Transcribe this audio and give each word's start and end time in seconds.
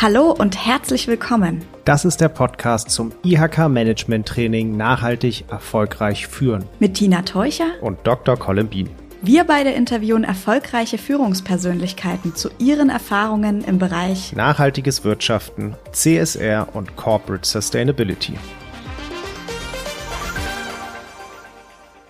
Hallo 0.00 0.32
und 0.32 0.66
herzlich 0.66 1.06
willkommen. 1.06 1.64
Das 1.84 2.04
ist 2.04 2.20
der 2.20 2.28
Podcast 2.28 2.90
zum 2.90 3.12
IHK 3.22 3.68
Management 3.68 4.26
Training 4.26 4.76
Nachhaltig 4.76 5.44
erfolgreich 5.48 6.26
führen 6.26 6.64
mit 6.80 6.94
Tina 6.94 7.22
Teucher 7.22 7.66
und 7.80 7.98
Dr. 8.04 8.36
Colin 8.36 8.68
Bean. 8.68 8.90
Wir 9.24 9.44
beide 9.44 9.70
interviewen 9.70 10.24
erfolgreiche 10.24 10.98
Führungspersönlichkeiten 10.98 12.34
zu 12.34 12.50
ihren 12.58 12.90
Erfahrungen 12.90 13.62
im 13.62 13.78
Bereich 13.78 14.32
nachhaltiges 14.32 15.04
Wirtschaften, 15.04 15.76
CSR 15.92 16.66
und 16.72 16.96
Corporate 16.96 17.48
Sustainability. 17.48 18.34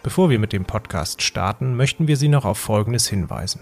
Bevor 0.03 0.30
wir 0.30 0.41
mit 0.41 0.53
dem 0.53 0.64
Podcast 0.64 1.23
starten, 1.23 1.77
möchten 1.77 2.09
wir 2.09 2.16
Sie 2.16 2.27
noch 2.27 2.45
auf 2.45 2.59
Folgendes 2.59 3.07
hinweisen. 3.07 3.61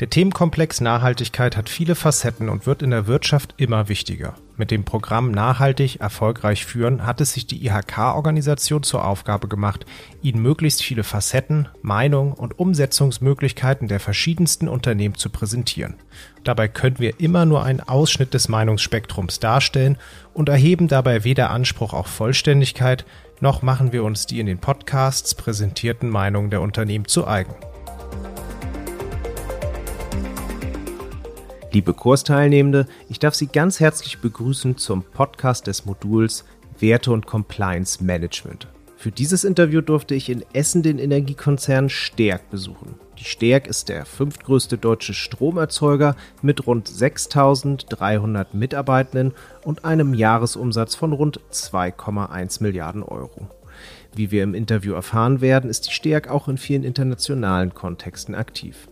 Der 0.00 0.10
Themenkomplex 0.10 0.80
Nachhaltigkeit 0.80 1.56
hat 1.56 1.68
viele 1.68 1.94
Facetten 1.94 2.48
und 2.48 2.66
wird 2.66 2.82
in 2.82 2.90
der 2.90 3.06
Wirtschaft 3.06 3.54
immer 3.56 3.88
wichtiger. 3.88 4.34
Mit 4.56 4.70
dem 4.70 4.84
Programm 4.84 5.30
Nachhaltig 5.30 6.00
erfolgreich 6.00 6.66
führen 6.66 7.06
hat 7.06 7.20
es 7.20 7.32
sich 7.32 7.46
die 7.46 7.66
IHK-Organisation 7.66 8.82
zur 8.82 9.06
Aufgabe 9.06 9.48
gemacht, 9.48 9.86
Ihnen 10.22 10.42
möglichst 10.42 10.82
viele 10.82 11.02
Facetten, 11.02 11.68
Meinungen 11.82 12.32
und 12.32 12.58
Umsetzungsmöglichkeiten 12.58 13.88
der 13.88 14.00
verschiedensten 14.00 14.68
Unternehmen 14.68 15.16
zu 15.16 15.28
präsentieren. 15.28 15.96
Dabei 16.44 16.68
können 16.68 16.98
wir 16.98 17.20
immer 17.20 17.44
nur 17.44 17.62
einen 17.62 17.80
Ausschnitt 17.80 18.32
des 18.34 18.48
Meinungsspektrums 18.48 19.38
darstellen 19.38 19.98
und 20.32 20.50
erheben 20.50 20.88
dabei 20.88 21.24
weder 21.24 21.50
Anspruch 21.50 21.92
auf 21.92 22.06
Vollständigkeit, 22.06 23.04
noch 23.40 23.62
machen 23.62 23.92
wir 23.92 24.04
uns 24.04 24.26
die 24.26 24.40
in 24.40 24.46
den 24.46 24.58
Podcasts 24.58 25.34
präsentierten 25.34 26.08
Meinungen 26.08 26.50
der 26.50 26.60
Unternehmen 26.60 27.06
zu 27.06 27.26
eigen. 27.26 27.54
Liebe 31.72 31.94
Kursteilnehmende, 31.94 32.86
ich 33.08 33.18
darf 33.20 33.34
Sie 33.34 33.46
ganz 33.46 33.78
herzlich 33.78 34.20
begrüßen 34.20 34.76
zum 34.76 35.04
Podcast 35.04 35.68
des 35.68 35.86
Moduls 35.86 36.44
Werte 36.80 37.12
und 37.12 37.26
Compliance 37.26 38.02
Management. 38.02 38.66
Für 39.00 39.10
dieses 39.10 39.44
Interview 39.44 39.80
durfte 39.80 40.14
ich 40.14 40.28
in 40.28 40.44
Essen 40.52 40.82
den 40.82 40.98
Energiekonzern 40.98 41.88
Stärk 41.88 42.50
besuchen. 42.50 42.96
Die 43.18 43.24
Stärk 43.24 43.66
ist 43.66 43.88
der 43.88 44.04
fünftgrößte 44.04 44.76
deutsche 44.76 45.14
Stromerzeuger 45.14 46.16
mit 46.42 46.66
rund 46.66 46.86
6300 46.86 48.52
Mitarbeitenden 48.52 49.32
und 49.64 49.86
einem 49.86 50.12
Jahresumsatz 50.12 50.96
von 50.96 51.14
rund 51.14 51.40
2,1 51.50 52.62
Milliarden 52.62 53.02
Euro. 53.02 53.48
Wie 54.14 54.30
wir 54.30 54.42
im 54.42 54.52
Interview 54.52 54.92
erfahren 54.92 55.40
werden, 55.40 55.70
ist 55.70 55.86
die 55.86 55.94
Stärk 55.94 56.28
auch 56.28 56.48
in 56.48 56.58
vielen 56.58 56.84
internationalen 56.84 57.72
Kontexten 57.72 58.34
aktiv. 58.34 58.86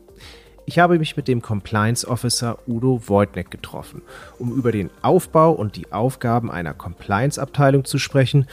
Ich 0.69 0.79
habe 0.79 0.99
mich 0.99 1.17
mit 1.17 1.29
dem 1.29 1.41
Compliance 1.41 2.07
Officer 2.07 2.59
Udo 2.67 3.01
Wojtnek 3.07 3.51
getroffen, 3.51 4.03
um 4.39 4.53
über 4.53 4.71
den 4.71 4.91
Aufbau 5.01 5.53
und 5.53 5.77
die 5.77 5.91
Aufgaben 5.93 6.51
einer 6.51 6.75
Compliance-Abteilung 6.75 7.87
zu 7.87 7.97
sprechen, 7.97 8.47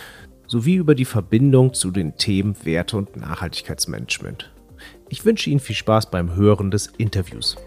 sowie 0.56 0.76
über 0.76 0.96
die 0.96 1.04
Verbindung 1.04 1.74
zu 1.74 1.92
den 1.92 2.16
Themen 2.16 2.56
Werte 2.64 2.96
und 2.96 3.18
Nachhaltigkeitsmanagement. 3.18 4.54
Ich 5.10 5.26
wünsche 5.26 5.50
Ihnen 5.50 5.60
viel 5.60 5.76
Spaß 5.76 6.10
beim 6.10 6.34
Hören 6.34 6.72
des 6.72 6.88
Interviews. 6.98 7.58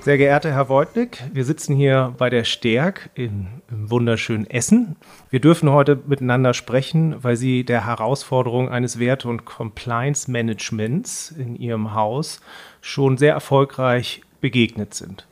Sehr 0.00 0.18
geehrter 0.18 0.50
Herr 0.50 0.68
Wojtnik, 0.68 1.22
wir 1.32 1.44
sitzen 1.44 1.76
hier 1.76 2.14
bei 2.18 2.30
der 2.30 2.42
Stärk 2.42 3.10
in, 3.14 3.46
im 3.70 3.88
wunderschönen 3.88 4.50
Essen. 4.50 4.96
Wir 5.30 5.38
dürfen 5.38 5.70
heute 5.70 6.02
miteinander 6.04 6.52
sprechen, 6.52 7.14
weil 7.22 7.36
Sie 7.36 7.62
der 7.62 7.86
Herausforderung 7.86 8.68
eines 8.68 8.98
Werte- 8.98 9.28
und 9.28 9.44
Compliance-Managements 9.44 11.30
in 11.30 11.54
Ihrem 11.54 11.94
Haus 11.94 12.40
schon 12.80 13.16
sehr 13.16 13.34
erfolgreich 13.34 14.22
begegnet 14.40 14.94
sind. 14.94 15.28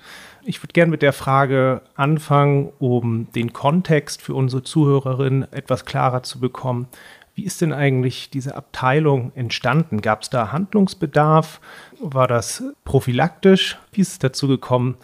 Ich 0.48 0.62
würde 0.62 0.74
gerne 0.74 0.92
mit 0.92 1.02
der 1.02 1.12
Frage 1.12 1.82
anfangen, 1.96 2.70
um 2.78 3.26
den 3.32 3.52
Kontext 3.52 4.22
für 4.22 4.32
unsere 4.32 4.62
Zuhörerinnen 4.62 5.52
etwas 5.52 5.84
klarer 5.84 6.22
zu 6.22 6.38
bekommen. 6.38 6.86
Wie 7.34 7.42
ist 7.42 7.60
denn 7.62 7.72
eigentlich 7.72 8.30
diese 8.30 8.54
Abteilung 8.54 9.32
entstanden? 9.34 10.00
Gab 10.02 10.22
es 10.22 10.30
da 10.30 10.52
Handlungsbedarf? 10.52 11.60
War 12.00 12.28
das 12.28 12.62
prophylaktisch? 12.84 13.76
Wie 13.90 14.00
ist 14.00 14.12
es 14.12 14.18
dazu 14.20 14.46
gekommen, 14.46 14.96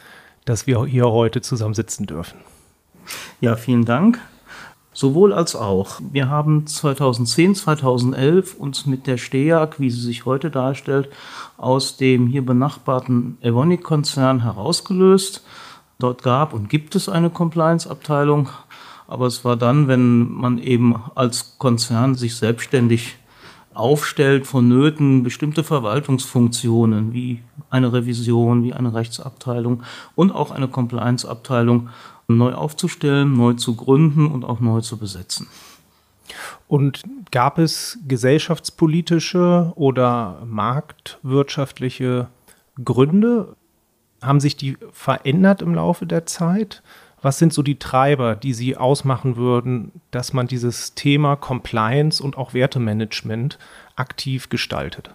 dass 0.44 0.68
wir 0.68 0.86
hier 0.86 1.10
heute 1.10 1.40
zusammen 1.40 1.74
sitzen 1.74 2.06
dürfen? 2.06 2.38
Ja, 3.40 3.56
vielen 3.56 3.84
Dank. 3.84 4.20
Sowohl 4.94 5.32
als 5.32 5.56
auch. 5.56 6.00
Wir 6.12 6.28
haben 6.28 6.66
2010, 6.66 7.54
2011 7.54 8.54
uns 8.54 8.84
mit 8.84 9.06
der 9.06 9.16
STEAG, 9.16 9.78
wie 9.78 9.90
sie 9.90 10.02
sich 10.02 10.26
heute 10.26 10.50
darstellt, 10.50 11.08
aus 11.56 11.96
dem 11.96 12.26
hier 12.26 12.44
benachbarten 12.44 13.38
Evonik-Konzern 13.40 14.42
herausgelöst. 14.42 15.44
Dort 15.98 16.22
gab 16.22 16.52
und 16.52 16.68
gibt 16.68 16.94
es 16.94 17.08
eine 17.08 17.30
Compliance-Abteilung, 17.30 18.50
aber 19.08 19.26
es 19.26 19.44
war 19.44 19.56
dann, 19.56 19.88
wenn 19.88 20.30
man 20.30 20.58
eben 20.58 20.96
als 21.14 21.56
Konzern 21.58 22.14
sich 22.14 22.36
selbstständig 22.36 23.16
aufstellt, 23.74 24.46
vonnöten 24.46 25.22
bestimmte 25.22 25.64
Verwaltungsfunktionen 25.64 27.12
wie 27.12 27.42
eine 27.70 27.92
Revision, 27.92 28.64
wie 28.64 28.72
eine 28.72 28.94
Rechtsabteilung 28.94 29.82
und 30.14 30.32
auch 30.32 30.50
eine 30.50 30.68
Compliance-Abteilung 30.68 31.88
neu 32.28 32.52
aufzustellen, 32.54 33.36
neu 33.36 33.54
zu 33.54 33.74
gründen 33.76 34.26
und 34.26 34.44
auch 34.44 34.60
neu 34.60 34.80
zu 34.80 34.96
besetzen. 34.96 35.48
Und 36.68 37.02
gab 37.30 37.58
es 37.58 37.98
gesellschaftspolitische 38.06 39.72
oder 39.74 40.42
marktwirtschaftliche 40.46 42.28
Gründe? 42.82 43.56
Haben 44.22 44.40
sich 44.40 44.56
die 44.56 44.78
verändert 44.92 45.62
im 45.62 45.74
Laufe 45.74 46.06
der 46.06 46.26
Zeit? 46.26 46.82
Was 47.22 47.38
sind 47.38 47.52
so 47.52 47.62
die 47.62 47.78
Treiber, 47.78 48.34
die 48.34 48.52
Sie 48.52 48.76
ausmachen 48.76 49.36
würden, 49.36 49.92
dass 50.10 50.32
man 50.32 50.48
dieses 50.48 50.94
Thema 50.94 51.36
Compliance 51.36 52.20
und 52.22 52.36
auch 52.36 52.52
Wertemanagement 52.52 53.58
aktiv 53.94 54.48
gestaltet? 54.48 55.14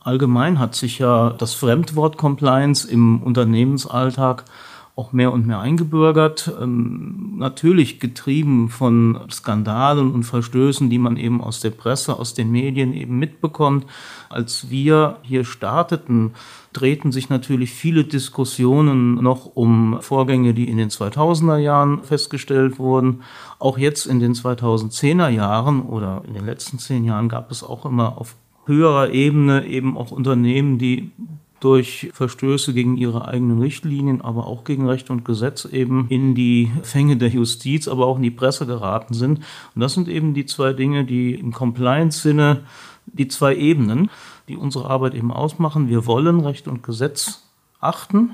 Allgemein 0.00 0.58
hat 0.58 0.74
sich 0.74 0.98
ja 0.98 1.30
das 1.30 1.54
Fremdwort 1.54 2.18
Compliance 2.18 2.90
im 2.90 3.22
Unternehmensalltag 3.22 4.44
auch 4.96 5.12
mehr 5.12 5.32
und 5.32 5.46
mehr 5.46 5.60
eingebürgert. 5.60 6.52
Ähm, 6.60 7.34
natürlich 7.38 8.00
getrieben 8.00 8.68
von 8.68 9.18
Skandalen 9.30 10.12
und 10.12 10.24
Verstößen, 10.24 10.88
die 10.90 10.98
man 10.98 11.16
eben 11.16 11.40
aus 11.40 11.60
der 11.60 11.70
Presse, 11.70 12.18
aus 12.18 12.34
den 12.34 12.50
Medien 12.50 12.92
eben 12.92 13.18
mitbekommt. 13.18 13.86
Als 14.28 14.70
wir 14.70 15.18
hier 15.22 15.44
starteten, 15.44 16.34
drehten 16.74 17.12
sich 17.12 17.30
natürlich 17.30 17.70
viele 17.72 18.04
Diskussionen 18.04 19.14
noch 19.14 19.46
um 19.46 19.98
Vorgänge, 20.00 20.52
die 20.52 20.68
in 20.68 20.76
den 20.76 20.90
2000er 20.90 21.56
Jahren 21.56 22.02
festgestellt 22.02 22.78
wurden. 22.78 23.22
Auch 23.58 23.78
jetzt 23.78 24.06
in 24.06 24.20
den 24.20 24.34
2010er 24.34 25.28
Jahren 25.28 25.82
oder 25.82 26.22
in 26.26 26.34
den 26.34 26.44
letzten 26.44 26.78
zehn 26.78 27.04
Jahren 27.04 27.28
gab 27.28 27.50
es 27.50 27.62
auch 27.62 27.86
immer 27.86 28.18
auf 28.18 28.36
höherer 28.66 29.10
Ebene 29.10 29.66
eben 29.66 29.96
auch 29.96 30.10
Unternehmen, 30.10 30.78
die 30.78 31.12
durch 31.60 32.10
Verstöße 32.12 32.74
gegen 32.74 32.98
ihre 32.98 33.26
eigenen 33.26 33.60
Richtlinien, 33.60 34.20
aber 34.20 34.46
auch 34.46 34.64
gegen 34.64 34.86
Recht 34.86 35.08
und 35.08 35.24
Gesetz 35.24 35.64
eben 35.64 36.06
in 36.10 36.34
die 36.34 36.70
Fänge 36.82 37.16
der 37.16 37.30
Justiz, 37.30 37.88
aber 37.88 38.06
auch 38.06 38.16
in 38.16 38.22
die 38.22 38.30
Presse 38.30 38.66
geraten 38.66 39.14
sind. 39.14 39.38
Und 39.74 39.80
das 39.80 39.94
sind 39.94 40.08
eben 40.08 40.34
die 40.34 40.44
zwei 40.44 40.74
Dinge, 40.74 41.04
die 41.04 41.34
im 41.34 41.52
Compliance-Sinne 41.52 42.64
die 43.06 43.28
zwei 43.28 43.56
Ebenen, 43.56 44.10
die 44.48 44.56
unsere 44.56 44.88
Arbeit 44.88 45.14
eben 45.14 45.32
ausmachen. 45.32 45.88
Wir 45.88 46.06
wollen 46.06 46.40
Recht 46.40 46.68
und 46.68 46.82
Gesetz 46.82 47.42
achten, 47.80 48.30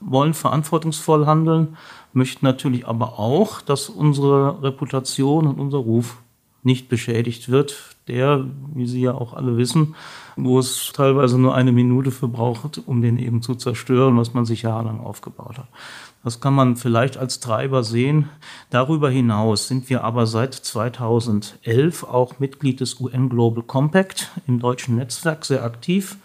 wollen 0.00 0.34
verantwortungsvoll 0.34 1.26
handeln, 1.26 1.76
möchten 2.12 2.44
natürlich 2.44 2.86
aber 2.86 3.18
auch, 3.18 3.60
dass 3.60 3.88
unsere 3.88 4.62
Reputation 4.62 5.46
und 5.46 5.58
unser 5.58 5.78
Ruf 5.78 6.18
nicht 6.62 6.88
beschädigt 6.88 7.48
wird, 7.48 7.96
der, 8.08 8.44
wie 8.74 8.86
Sie 8.86 9.00
ja 9.00 9.14
auch 9.14 9.34
alle 9.34 9.56
wissen, 9.56 9.94
wo 10.36 10.58
es 10.58 10.92
teilweise 10.92 11.38
nur 11.38 11.54
eine 11.54 11.72
Minute 11.72 12.10
verbraucht, 12.10 12.80
um 12.86 13.00
den 13.00 13.18
eben 13.18 13.42
zu 13.42 13.54
zerstören, 13.54 14.16
was 14.16 14.34
man 14.34 14.44
sich 14.44 14.62
jahrelang 14.62 15.00
aufgebaut 15.00 15.58
hat. 15.58 15.68
Das 16.28 16.40
kann 16.40 16.52
man 16.52 16.76
vielleicht 16.76 17.16
als 17.16 17.40
Treiber 17.40 17.82
sehen. 17.82 18.28
Darüber 18.68 19.08
hinaus 19.08 19.66
sind 19.66 19.88
wir 19.88 20.04
aber 20.04 20.26
seit 20.26 20.52
2011 20.52 22.04
auch 22.04 22.38
Mitglied 22.38 22.80
des 22.80 23.00
UN 23.00 23.30
Global 23.30 23.62
Compact 23.62 24.30
im 24.46 24.58
deutschen 24.58 24.96
Netzwerk 24.96 25.46
sehr 25.46 25.64
aktiv 25.64 26.18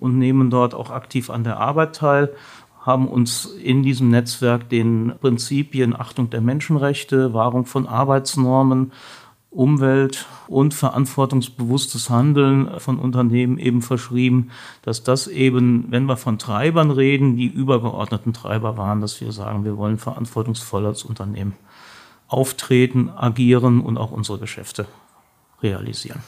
und 0.00 0.18
nehmen 0.18 0.50
dort 0.50 0.74
auch 0.74 0.90
aktiv 0.90 1.30
an 1.30 1.44
der 1.44 1.56
Arbeit 1.56 1.96
teil 1.96 2.34
haben 2.82 3.08
uns 3.08 3.46
in 3.46 3.82
diesem 3.82 4.10
Netzwerk 4.10 4.68
den 4.68 5.14
Prinzipien 5.18 5.98
Achtung 5.98 6.28
der 6.28 6.42
Menschenrechte, 6.42 7.32
Wahrung 7.32 7.64
von 7.64 7.86
Arbeitsnormen, 7.86 8.92
Umwelt 9.50 10.26
und 10.46 10.74
verantwortungsbewusstes 10.74 12.10
Handeln 12.10 12.78
von 12.80 12.98
Unternehmen 12.98 13.58
eben 13.58 13.80
verschrieben, 13.80 14.50
dass 14.82 15.02
das 15.02 15.26
eben, 15.26 15.86
wenn 15.90 16.04
wir 16.04 16.18
von 16.18 16.38
Treibern 16.38 16.90
reden, 16.90 17.36
die 17.36 17.46
übergeordneten 17.46 18.34
Treiber 18.34 18.76
waren, 18.76 19.00
dass 19.00 19.20
wir 19.20 19.32
sagen, 19.32 19.64
wir 19.64 19.78
wollen 19.78 19.98
verantwortungsvoll 19.98 20.84
als 20.84 21.02
Unternehmen 21.02 21.54
auftreten, 22.28 23.08
agieren 23.08 23.80
und 23.80 23.96
auch 23.96 24.10
unsere 24.10 24.38
Geschäfte 24.38 24.86
realisieren. 25.62 26.22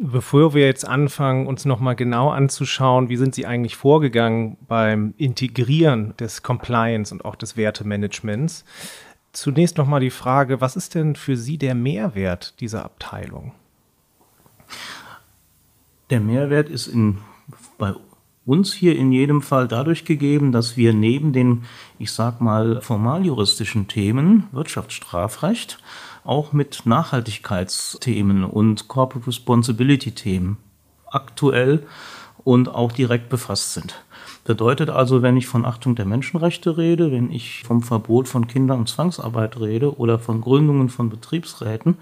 Bevor 0.00 0.54
wir 0.54 0.64
jetzt 0.64 0.86
anfangen, 0.86 1.48
uns 1.48 1.64
nochmal 1.64 1.96
genau 1.96 2.30
anzuschauen, 2.30 3.08
wie 3.08 3.16
sind 3.16 3.34
Sie 3.34 3.46
eigentlich 3.46 3.74
vorgegangen 3.74 4.56
beim 4.68 5.12
Integrieren 5.16 6.14
des 6.18 6.44
Compliance 6.44 7.12
und 7.12 7.24
auch 7.24 7.34
des 7.34 7.56
Wertemanagements, 7.56 8.64
zunächst 9.40 9.78
nochmal 9.78 10.00
die 10.00 10.10
Frage, 10.10 10.60
was 10.60 10.76
ist 10.76 10.94
denn 10.94 11.16
für 11.16 11.36
Sie 11.36 11.58
der 11.58 11.74
Mehrwert 11.74 12.60
dieser 12.60 12.84
Abteilung? 12.84 13.52
Der 16.10 16.20
Mehrwert 16.20 16.68
ist 16.68 16.86
in, 16.86 17.18
bei 17.76 17.94
uns 18.46 18.72
hier 18.72 18.96
in 18.96 19.12
jedem 19.12 19.42
Fall 19.42 19.68
dadurch 19.68 20.04
gegeben, 20.04 20.52
dass 20.52 20.76
wir 20.76 20.94
neben 20.94 21.32
den, 21.32 21.64
ich 21.98 22.12
sag 22.12 22.40
mal, 22.40 22.80
formaljuristischen 22.80 23.88
Themen, 23.88 24.44
Wirtschaftsstrafrecht, 24.52 25.78
auch 26.24 26.52
mit 26.52 26.82
Nachhaltigkeitsthemen 26.84 28.44
und 28.44 28.88
Corporate 28.88 29.26
Responsibility 29.26 30.12
Themen 30.12 30.56
aktuell 31.06 31.86
und 32.44 32.68
auch 32.68 32.92
direkt 32.92 33.28
befasst 33.28 33.74
sind. 33.74 34.02
Bedeutet 34.48 34.88
also, 34.88 35.20
wenn 35.20 35.36
ich 35.36 35.46
von 35.46 35.66
Achtung 35.66 35.94
der 35.94 36.06
Menschenrechte 36.06 36.78
rede, 36.78 37.12
wenn 37.12 37.30
ich 37.30 37.64
vom 37.66 37.82
Verbot 37.82 38.28
von 38.28 38.46
Kinder- 38.46 38.76
und 38.76 38.88
Zwangsarbeit 38.88 39.60
rede 39.60 39.98
oder 39.98 40.18
von 40.18 40.40
Gründungen 40.40 40.88
von 40.88 41.10
Betriebsräten, 41.10 41.98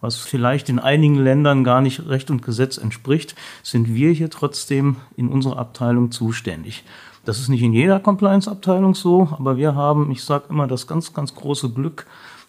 was 0.00 0.16
vielleicht 0.16 0.70
in 0.70 0.78
einigen 0.78 1.16
Ländern 1.16 1.62
gar 1.62 1.82
nicht 1.82 2.08
Recht 2.08 2.30
und 2.30 2.40
Gesetz 2.40 2.78
entspricht, 2.78 3.34
sind 3.62 3.94
wir 3.94 4.12
hier 4.12 4.30
trotzdem 4.30 4.96
in 5.18 5.28
unserer 5.28 5.58
Abteilung 5.58 6.10
zuständig. 6.10 6.84
Das 7.26 7.38
ist 7.38 7.50
nicht 7.50 7.62
in 7.62 7.74
jeder 7.74 8.00
Compliance-Abteilung 8.00 8.94
so, 8.94 9.28
aber 9.38 9.58
wir 9.58 9.74
haben, 9.74 10.10
ich 10.10 10.24
sage 10.24 10.44
immer, 10.48 10.66
das 10.66 10.86
ganz, 10.86 11.12
ganz 11.12 11.34
große 11.34 11.68
Glück, 11.68 12.06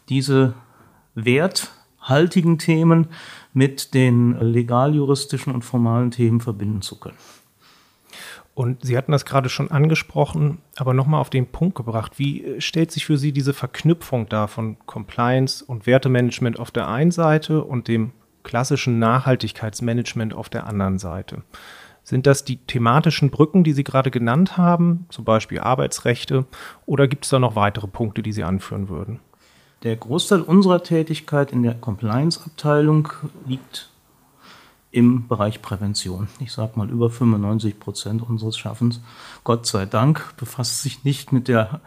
diese 0.08 0.54
werthaltigen 1.14 2.58
Themen 2.58 3.08
mit 3.52 3.94
den 3.96 4.40
legaljuristischen 4.40 5.54
und 5.54 5.64
formalen 5.64 6.12
Themen 6.12 6.40
verbinden 6.40 6.82
zu 6.82 6.98
können. 6.98 7.18
Und 8.56 8.86
Sie 8.86 8.98
hatten 8.98 9.12
das 9.12 9.26
gerade 9.26 9.50
schon 9.50 9.70
angesprochen, 9.70 10.60
aber 10.78 10.94
nochmal 10.94 11.20
auf 11.20 11.30
den 11.30 11.46
Punkt 11.46 11.76
gebracht. 11.76 12.14
Wie 12.18 12.44
äh, 12.44 12.62
stellt 12.62 12.90
sich 12.90 13.06
für 13.06 13.18
Sie 13.18 13.34
diese 13.34 13.54
Verknüpfung 13.54 14.28
da 14.30 14.48
von 14.48 14.78
Compliance 14.86 15.64
und 15.64 15.86
Wertemanagement 15.86 16.58
auf 16.58 16.72
der 16.72 16.88
einen 16.88 17.12
Seite 17.12 17.64
und 17.64 17.90
dem 17.90 18.14
klassischen 18.44 18.98
Nachhaltigkeitsmanagement 18.98 20.34
auf 20.34 20.50
der 20.50 20.68
anderen 20.68 20.98
Seite? 21.00 21.44
Sind 22.04 22.28
das 22.28 22.46
die 22.46 22.58
thematischen 22.58 23.30
Brücken, 23.30 23.64
die 23.66 23.74
Sie 23.74 23.84
gerade 23.84 24.10
genannt 24.10 24.58
haben, 24.58 25.06
zum 25.10 25.26
Beispiel 25.26 25.60
Arbeitsrechte, 25.60 26.46
oder 26.86 27.08
gibt 27.08 27.26
es 27.26 27.32
da 27.32 27.40
noch 27.40 27.56
weitere 27.56 27.88
Punkte, 27.88 28.24
die 28.24 28.32
Sie 28.32 28.44
anführen 28.44 28.88
würden? 28.88 29.20
Der 29.84 29.98
Großteil 29.98 30.42
unserer 30.42 30.82
Tätigkeit 30.82 31.52
in 31.52 31.64
der 31.64 31.74
Compliance-Abteilung 31.74 33.10
liegt 33.46 33.90
im 34.96 35.28
Bereich 35.28 35.62
Prävention. 35.62 36.30
Ich 36.40 36.54
sage 36.54 36.72
mal, 36.76 36.90
über 36.90 37.10
95 37.10 37.80
Prozent 37.82 38.22
unseres 38.28 38.58
Schaffens, 38.58 39.02
Gott 39.44 39.66
sei 39.66 39.86
Dank, 39.86 40.34
befasst 40.38 40.82
sich 40.82 41.04
nicht 41.04 41.34
mit 41.34 41.50
der 41.50 41.82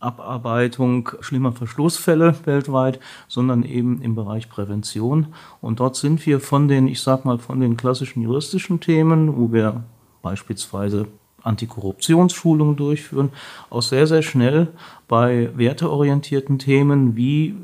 Abarbeitung 0.00 1.10
schlimmer 1.20 1.52
Verschlussfälle 1.52 2.34
weltweit, 2.46 2.98
sondern 3.28 3.62
eben 3.62 4.00
im 4.00 4.14
Bereich 4.14 4.48
Prävention. 4.48 5.34
Und 5.60 5.80
dort 5.80 5.96
sind 5.96 6.24
wir 6.24 6.40
von 6.40 6.66
den, 6.66 6.88
ich 6.88 7.02
sage 7.02 7.28
mal, 7.28 7.38
von 7.38 7.60
den 7.60 7.76
klassischen 7.76 8.22
juristischen 8.22 8.80
Themen, 8.80 9.36
wo 9.36 9.52
wir 9.52 9.84
beispielsweise 10.22 11.08
Antikorruptionsschulungen 11.42 12.76
durchführen, 12.76 13.32
auch 13.68 13.82
sehr, 13.82 14.06
sehr 14.06 14.22
schnell 14.22 14.68
bei 15.08 15.50
werteorientierten 15.54 16.58
Themen 16.58 17.16
wie 17.16 17.54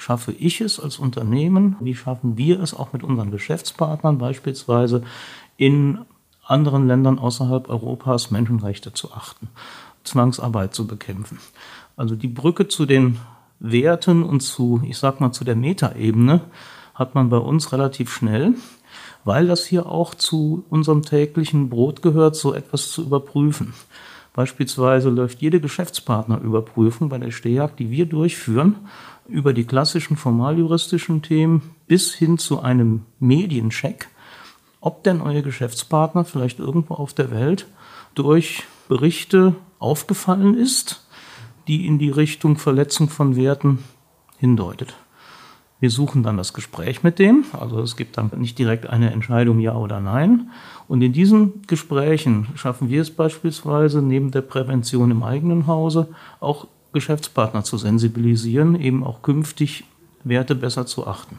schaffe 0.00 0.32
ich 0.32 0.60
es 0.60 0.80
als 0.80 0.98
Unternehmen, 0.98 1.76
wie 1.80 1.94
schaffen 1.94 2.36
wir 2.36 2.60
es 2.60 2.74
auch 2.74 2.92
mit 2.92 3.02
unseren 3.02 3.30
Geschäftspartnern 3.30 4.18
beispielsweise 4.18 5.02
in 5.56 5.98
anderen 6.44 6.86
Ländern 6.86 7.18
außerhalb 7.18 7.68
Europas 7.68 8.30
Menschenrechte 8.30 8.92
zu 8.92 9.12
achten, 9.12 9.48
Zwangsarbeit 10.04 10.74
zu 10.74 10.86
bekämpfen. 10.86 11.38
Also 11.96 12.16
die 12.16 12.28
Brücke 12.28 12.66
zu 12.66 12.86
den 12.86 13.18
Werten 13.60 14.22
und 14.22 14.40
zu, 14.40 14.80
ich 14.84 14.98
sag 14.98 15.20
mal, 15.20 15.32
zu 15.32 15.44
der 15.44 15.56
Metaebene 15.56 16.40
hat 16.94 17.14
man 17.14 17.28
bei 17.28 17.38
uns 17.38 17.72
relativ 17.72 18.12
schnell 18.12 18.54
weil 19.24 19.46
das 19.46 19.66
hier 19.66 19.86
auch 19.86 20.14
zu 20.14 20.64
unserem 20.70 21.02
täglichen 21.02 21.68
Brot 21.68 22.02
gehört, 22.02 22.36
so 22.36 22.54
etwas 22.54 22.90
zu 22.90 23.02
überprüfen. 23.02 23.74
Beispielsweise 24.32 25.10
läuft 25.10 25.42
jede 25.42 25.60
Geschäftspartnerüberprüfung 25.60 27.08
bei 27.08 27.18
der 27.18 27.30
Stehjagd, 27.30 27.78
die 27.78 27.90
wir 27.90 28.06
durchführen, 28.06 28.76
über 29.30 29.52
die 29.52 29.64
klassischen 29.64 30.16
formaljuristischen 30.16 31.22
Themen 31.22 31.74
bis 31.86 32.12
hin 32.12 32.38
zu 32.38 32.60
einem 32.60 33.06
Mediencheck, 33.18 34.08
ob 34.80 35.04
denn 35.04 35.20
euer 35.20 35.42
Geschäftspartner 35.42 36.24
vielleicht 36.24 36.58
irgendwo 36.58 36.94
auf 36.94 37.14
der 37.14 37.30
Welt 37.30 37.66
durch 38.14 38.64
Berichte 38.88 39.54
aufgefallen 39.78 40.54
ist, 40.54 41.06
die 41.68 41.86
in 41.86 41.98
die 41.98 42.10
Richtung 42.10 42.56
Verletzung 42.56 43.08
von 43.08 43.36
Werten 43.36 43.78
hindeutet. 44.38 44.94
Wir 45.80 45.90
suchen 45.90 46.22
dann 46.22 46.36
das 46.36 46.52
Gespräch 46.52 47.02
mit 47.02 47.18
dem. 47.18 47.44
Also 47.58 47.80
es 47.80 47.96
gibt 47.96 48.18
dann 48.18 48.30
nicht 48.36 48.58
direkt 48.58 48.86
eine 48.86 49.12
Entscheidung 49.12 49.60
ja 49.60 49.74
oder 49.74 49.98
nein. 49.98 50.50
Und 50.88 51.00
in 51.00 51.14
diesen 51.14 51.62
Gesprächen 51.66 52.48
schaffen 52.54 52.90
wir 52.90 53.00
es 53.00 53.10
beispielsweise 53.10 54.02
neben 54.02 54.30
der 54.30 54.42
Prävention 54.42 55.10
im 55.10 55.22
eigenen 55.22 55.66
Hause 55.66 56.08
auch 56.38 56.66
Geschäftspartner 56.92 57.64
zu 57.64 57.78
sensibilisieren, 57.78 58.80
eben 58.80 59.04
auch 59.04 59.22
künftig 59.22 59.84
Werte 60.24 60.54
besser 60.54 60.86
zu 60.86 61.06
achten. 61.06 61.38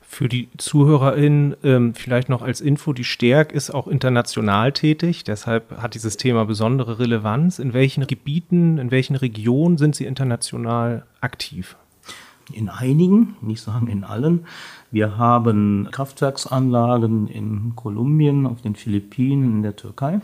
Für 0.00 0.28
die 0.28 0.48
ZuhörerInnen 0.58 1.56
ähm, 1.64 1.94
vielleicht 1.94 2.28
noch 2.28 2.42
als 2.42 2.60
Info, 2.60 2.92
die 2.92 3.04
Stärk 3.04 3.52
ist 3.52 3.70
auch 3.70 3.88
international 3.88 4.72
tätig, 4.72 5.24
deshalb 5.24 5.80
hat 5.80 5.94
dieses 5.94 6.16
Thema 6.16 6.44
besondere 6.44 6.98
Relevanz. 7.00 7.58
In 7.58 7.72
welchen 7.72 8.06
Gebieten, 8.06 8.78
in 8.78 8.90
welchen 8.90 9.16
Regionen 9.16 9.76
sind 9.76 9.96
Sie 9.96 10.04
international 10.04 11.04
aktiv? 11.20 11.76
in 12.52 12.68
einigen, 12.68 13.36
nicht 13.40 13.62
sagen 13.62 13.88
in 13.88 14.04
allen. 14.04 14.46
Wir 14.90 15.16
haben 15.16 15.88
Kraftwerksanlagen 15.90 17.26
in 17.28 17.72
Kolumbien, 17.74 18.46
auf 18.46 18.60
den 18.62 18.74
Philippinen, 18.74 19.56
in 19.56 19.62
der 19.62 19.76
Türkei. 19.76 20.20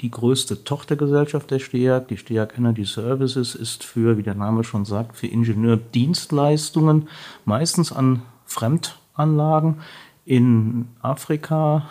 Die 0.00 0.10
größte 0.10 0.64
Tochtergesellschaft 0.64 1.50
der 1.50 1.58
STEAG, 1.58 2.06
die 2.08 2.16
STEAG 2.16 2.56
Energy 2.56 2.86
Services, 2.86 3.54
ist 3.54 3.84
für, 3.84 4.16
wie 4.16 4.22
der 4.22 4.34
Name 4.34 4.64
schon 4.64 4.86
sagt, 4.86 5.16
für 5.16 5.26
Ingenieurdienstleistungen, 5.26 7.08
meistens 7.44 7.92
an 7.92 8.22
Fremdanlagen 8.46 9.80
in 10.24 10.88
Afrika, 11.02 11.86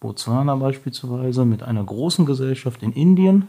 Botswana 0.00 0.56
beispielsweise, 0.56 1.44
mit 1.44 1.62
einer 1.62 1.84
großen 1.84 2.26
Gesellschaft 2.26 2.82
in 2.82 2.92
Indien 2.92 3.46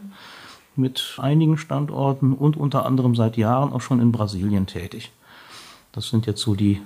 mit 0.76 1.16
einigen 1.18 1.58
Standorten 1.58 2.34
und 2.34 2.56
unter 2.56 2.86
anderem 2.86 3.14
seit 3.14 3.36
Jahren 3.36 3.72
auch 3.72 3.80
schon 3.80 4.00
in 4.00 4.12
Brasilien 4.12 4.66
tätig. 4.66 5.12
Das 5.92 6.08
sind 6.08 6.26
jetzt 6.26 6.40
so 6.40 6.54
die, 6.54 6.80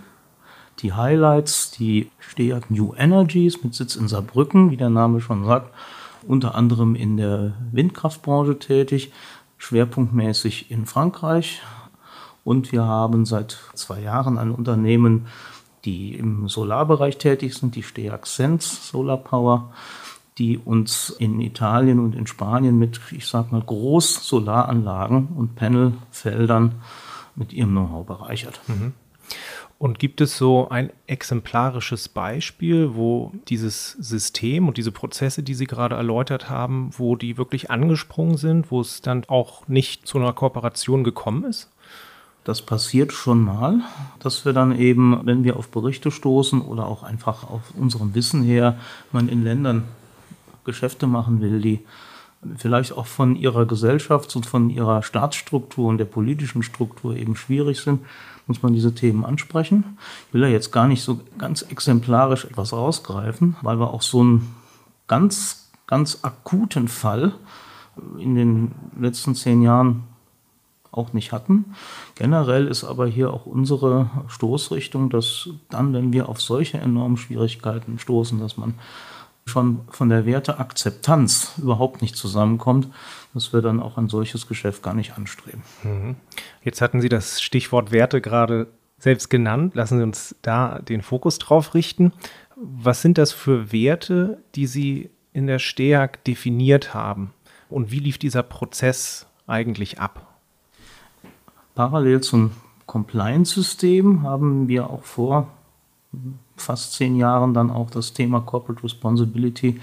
die 0.80 0.92
Highlights, 0.92 1.70
die 1.72 2.10
STEAG 2.20 2.70
New 2.70 2.94
Energies 2.94 3.62
mit 3.62 3.74
Sitz 3.74 3.96
in 3.96 4.08
Saarbrücken, 4.08 4.70
wie 4.70 4.76
der 4.76 4.90
Name 4.90 5.20
schon 5.20 5.44
sagt, 5.44 5.74
unter 6.26 6.54
anderem 6.54 6.94
in 6.94 7.16
der 7.16 7.54
Windkraftbranche 7.72 8.58
tätig, 8.58 9.12
schwerpunktmäßig 9.56 10.70
in 10.70 10.86
Frankreich. 10.86 11.62
Und 12.44 12.72
wir 12.72 12.84
haben 12.84 13.26
seit 13.26 13.58
zwei 13.74 14.00
Jahren 14.00 14.38
ein 14.38 14.50
Unternehmen, 14.50 15.26
die 15.84 16.14
im 16.14 16.48
Solarbereich 16.48 17.18
tätig 17.18 17.54
sind, 17.54 17.74
die 17.76 17.82
STEAG 17.82 18.26
Sense 18.26 18.76
Solar 18.90 19.18
Power 19.18 19.72
die 20.38 20.56
uns 20.56 21.10
in 21.10 21.40
Italien 21.40 21.98
und 21.98 22.14
in 22.14 22.26
Spanien 22.26 22.78
mit, 22.78 23.00
ich 23.10 23.26
sag 23.26 23.50
mal, 23.50 23.60
Groß-Solaranlagen 23.60 25.28
und 25.36 25.56
Panelfeldern 25.56 26.76
mit 27.34 27.52
ihrem 27.52 27.70
Know-how 27.70 28.06
bereichert. 28.06 28.60
Mhm. 28.68 28.92
Und 29.78 30.00
gibt 30.00 30.20
es 30.20 30.36
so 30.36 30.68
ein 30.70 30.90
exemplarisches 31.06 32.08
Beispiel, 32.08 32.96
wo 32.96 33.32
dieses 33.48 33.92
System 33.92 34.66
und 34.66 34.76
diese 34.76 34.90
Prozesse, 34.90 35.44
die 35.44 35.54
Sie 35.54 35.66
gerade 35.66 35.94
erläutert 35.94 36.50
haben, 36.50 36.90
wo 36.98 37.14
die 37.14 37.38
wirklich 37.38 37.70
angesprungen 37.70 38.36
sind, 38.36 38.72
wo 38.72 38.80
es 38.80 39.02
dann 39.02 39.24
auch 39.28 39.68
nicht 39.68 40.06
zu 40.06 40.18
einer 40.18 40.32
Kooperation 40.32 41.04
gekommen 41.04 41.44
ist? 41.44 41.70
Das 42.42 42.62
passiert 42.62 43.12
schon 43.12 43.40
mal, 43.40 43.80
dass 44.18 44.44
wir 44.44 44.52
dann 44.52 44.76
eben, 44.76 45.20
wenn 45.24 45.44
wir 45.44 45.56
auf 45.56 45.68
Berichte 45.68 46.10
stoßen 46.10 46.60
oder 46.60 46.86
auch 46.86 47.04
einfach 47.04 47.44
auf 47.48 47.60
unserem 47.76 48.14
Wissen 48.16 48.42
her, 48.42 48.78
man 49.12 49.28
in 49.28 49.44
Ländern 49.44 49.84
Geschäfte 50.64 51.06
machen 51.06 51.40
will, 51.40 51.60
die 51.60 51.80
vielleicht 52.56 52.92
auch 52.92 53.06
von 53.06 53.36
ihrer 53.36 53.62
Gesellschafts- 53.62 54.36
und 54.36 54.46
von 54.46 54.70
ihrer 54.70 55.02
Staatsstruktur 55.02 55.88
und 55.88 55.98
der 55.98 56.04
politischen 56.04 56.62
Struktur 56.62 57.16
eben 57.16 57.36
schwierig 57.36 57.80
sind, 57.80 58.00
muss 58.46 58.62
man 58.62 58.72
diese 58.72 58.94
Themen 58.94 59.24
ansprechen. 59.24 59.98
Ich 60.28 60.34
will 60.34 60.40
da 60.40 60.48
jetzt 60.48 60.72
gar 60.72 60.88
nicht 60.88 61.02
so 61.02 61.20
ganz 61.36 61.62
exemplarisch 61.62 62.44
etwas 62.44 62.72
rausgreifen, 62.72 63.56
weil 63.62 63.78
wir 63.78 63.92
auch 63.92 64.02
so 64.02 64.20
einen 64.20 64.54
ganz, 65.06 65.70
ganz 65.86 66.20
akuten 66.22 66.88
Fall 66.88 67.32
in 68.18 68.34
den 68.34 68.72
letzten 68.98 69.34
zehn 69.34 69.62
Jahren 69.62 70.04
auch 70.90 71.12
nicht 71.12 71.32
hatten. 71.32 71.74
Generell 72.14 72.66
ist 72.66 72.84
aber 72.84 73.06
hier 73.06 73.32
auch 73.32 73.44
unsere 73.46 74.10
Stoßrichtung, 74.28 75.10
dass 75.10 75.50
dann, 75.68 75.92
wenn 75.92 76.12
wir 76.12 76.28
auf 76.28 76.40
solche 76.40 76.78
enormen 76.78 77.16
Schwierigkeiten 77.16 77.98
stoßen, 77.98 78.40
dass 78.40 78.56
man 78.56 78.74
schon 79.48 79.80
von 79.90 80.08
der 80.08 80.26
Werteakzeptanz 80.26 81.54
überhaupt 81.58 82.02
nicht 82.02 82.16
zusammenkommt, 82.16 82.88
dass 83.34 83.52
wir 83.52 83.62
dann 83.62 83.80
auch 83.80 83.98
ein 83.98 84.08
solches 84.08 84.46
Geschäft 84.46 84.82
gar 84.82 84.94
nicht 84.94 85.16
anstreben. 85.16 85.62
Mhm. 85.82 86.16
Jetzt 86.62 86.80
hatten 86.80 87.00
Sie 87.00 87.08
das 87.08 87.40
Stichwort 87.40 87.90
Werte 87.90 88.20
gerade 88.20 88.68
selbst 88.98 89.30
genannt. 89.30 89.74
Lassen 89.74 89.98
Sie 89.98 90.04
uns 90.04 90.34
da 90.42 90.78
den 90.80 91.02
Fokus 91.02 91.38
drauf 91.38 91.74
richten. 91.74 92.12
Was 92.56 93.02
sind 93.02 93.18
das 93.18 93.32
für 93.32 93.72
Werte, 93.72 94.42
die 94.54 94.66
Sie 94.66 95.10
in 95.32 95.46
der 95.46 95.58
STEAG 95.58 96.24
definiert 96.26 96.94
haben? 96.94 97.32
Und 97.68 97.90
wie 97.90 98.00
lief 98.00 98.18
dieser 98.18 98.42
Prozess 98.42 99.26
eigentlich 99.46 100.00
ab? 100.00 100.26
Parallel 101.74 102.20
zum 102.22 102.52
Compliance-System 102.86 104.22
haben 104.22 104.66
wir 104.66 104.90
auch 104.90 105.04
vor 105.04 105.48
fast 106.60 106.94
zehn 106.94 107.16
Jahren 107.16 107.54
dann 107.54 107.70
auch 107.70 107.90
das 107.90 108.12
Thema 108.12 108.40
Corporate 108.40 108.82
Responsibility 108.82 109.80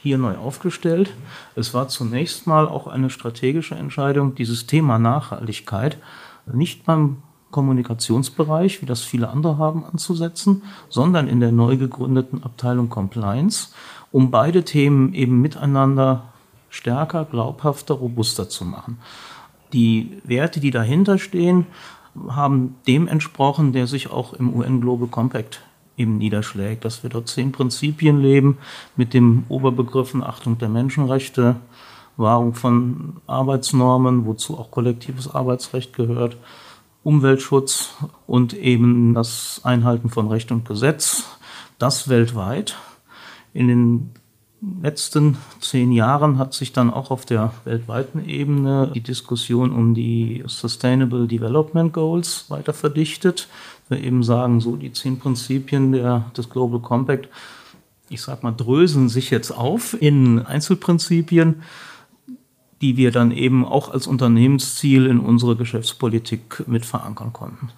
hier 0.00 0.18
neu 0.18 0.36
aufgestellt. 0.36 1.12
Es 1.56 1.74
war 1.74 1.88
zunächst 1.88 2.46
mal 2.46 2.68
auch 2.68 2.86
eine 2.86 3.10
strategische 3.10 3.74
Entscheidung, 3.74 4.34
dieses 4.34 4.66
Thema 4.66 4.98
Nachhaltigkeit 4.98 5.98
nicht 6.52 6.84
beim 6.84 7.18
Kommunikationsbereich, 7.50 8.82
wie 8.82 8.86
das 8.86 9.02
viele 9.02 9.28
andere 9.28 9.58
haben, 9.58 9.84
anzusetzen, 9.84 10.62
sondern 10.88 11.28
in 11.28 11.40
der 11.40 11.52
neu 11.52 11.76
gegründeten 11.76 12.42
Abteilung 12.42 12.88
Compliance, 12.88 13.68
um 14.12 14.30
beide 14.30 14.64
Themen 14.64 15.14
eben 15.14 15.40
miteinander 15.40 16.24
stärker, 16.70 17.24
glaubhafter, 17.24 17.94
robuster 17.94 18.48
zu 18.48 18.64
machen. 18.64 18.98
Die 19.72 20.20
Werte, 20.24 20.60
die 20.60 20.70
dahinter 20.70 21.18
stehen, 21.18 21.66
haben 22.28 22.76
dem 22.86 23.06
entsprochen, 23.08 23.72
der 23.72 23.86
sich 23.86 24.10
auch 24.10 24.32
im 24.32 24.54
UN 24.54 24.80
Global 24.80 25.08
Compact 25.08 25.60
eben 25.98 26.18
niederschlägt, 26.18 26.84
dass 26.84 27.02
wir 27.02 27.10
dort 27.10 27.28
zehn 27.28 27.52
Prinzipien 27.52 28.20
leben 28.20 28.58
mit 28.96 29.12
dem 29.12 29.44
Oberbegriffen 29.48 30.22
Achtung 30.22 30.58
der 30.58 30.68
Menschenrechte, 30.68 31.56
Wahrung 32.16 32.54
von 32.54 33.16
Arbeitsnormen, 33.26 34.26
wozu 34.26 34.58
auch 34.58 34.70
kollektives 34.70 35.32
Arbeitsrecht 35.32 35.92
gehört, 35.92 36.36
Umweltschutz 37.04 37.94
und 38.26 38.54
eben 38.54 39.14
das 39.14 39.60
Einhalten 39.64 40.10
von 40.10 40.28
Recht 40.28 40.50
und 40.50 40.64
Gesetz, 40.64 41.24
das 41.78 42.08
weltweit. 42.08 42.76
In 43.54 43.68
den 43.68 44.10
letzten 44.82 45.38
zehn 45.60 45.92
Jahren 45.92 46.38
hat 46.38 46.52
sich 46.52 46.72
dann 46.72 46.92
auch 46.92 47.10
auf 47.10 47.24
der 47.24 47.52
weltweiten 47.64 48.28
Ebene 48.28 48.90
die 48.94 49.00
Diskussion 49.00 49.70
um 49.70 49.94
die 49.94 50.42
Sustainable 50.46 51.28
Development 51.28 51.92
Goals 51.92 52.46
weiter 52.48 52.72
verdichtet. 52.72 53.48
Wir 53.88 54.00
eben 54.00 54.22
sagen, 54.22 54.60
so 54.60 54.76
die 54.76 54.92
zehn 54.92 55.18
Prinzipien 55.18 55.92
der, 55.92 56.30
des 56.36 56.50
Global 56.50 56.80
Compact, 56.80 57.28
ich 58.08 58.22
sag 58.22 58.42
mal, 58.42 58.52
dröseln 58.52 59.08
sich 59.08 59.30
jetzt 59.30 59.50
auf 59.50 60.00
in 60.00 60.44
Einzelprinzipien, 60.44 61.62
die 62.80 62.96
wir 62.96 63.10
dann 63.10 63.32
eben 63.32 63.64
auch 63.64 63.90
als 63.90 64.06
Unternehmensziel 64.06 65.06
in 65.06 65.20
unsere 65.20 65.56
Geschäftspolitik 65.56 66.64
mit 66.66 66.86
verankern 66.86 67.32
konnten. 67.32 67.70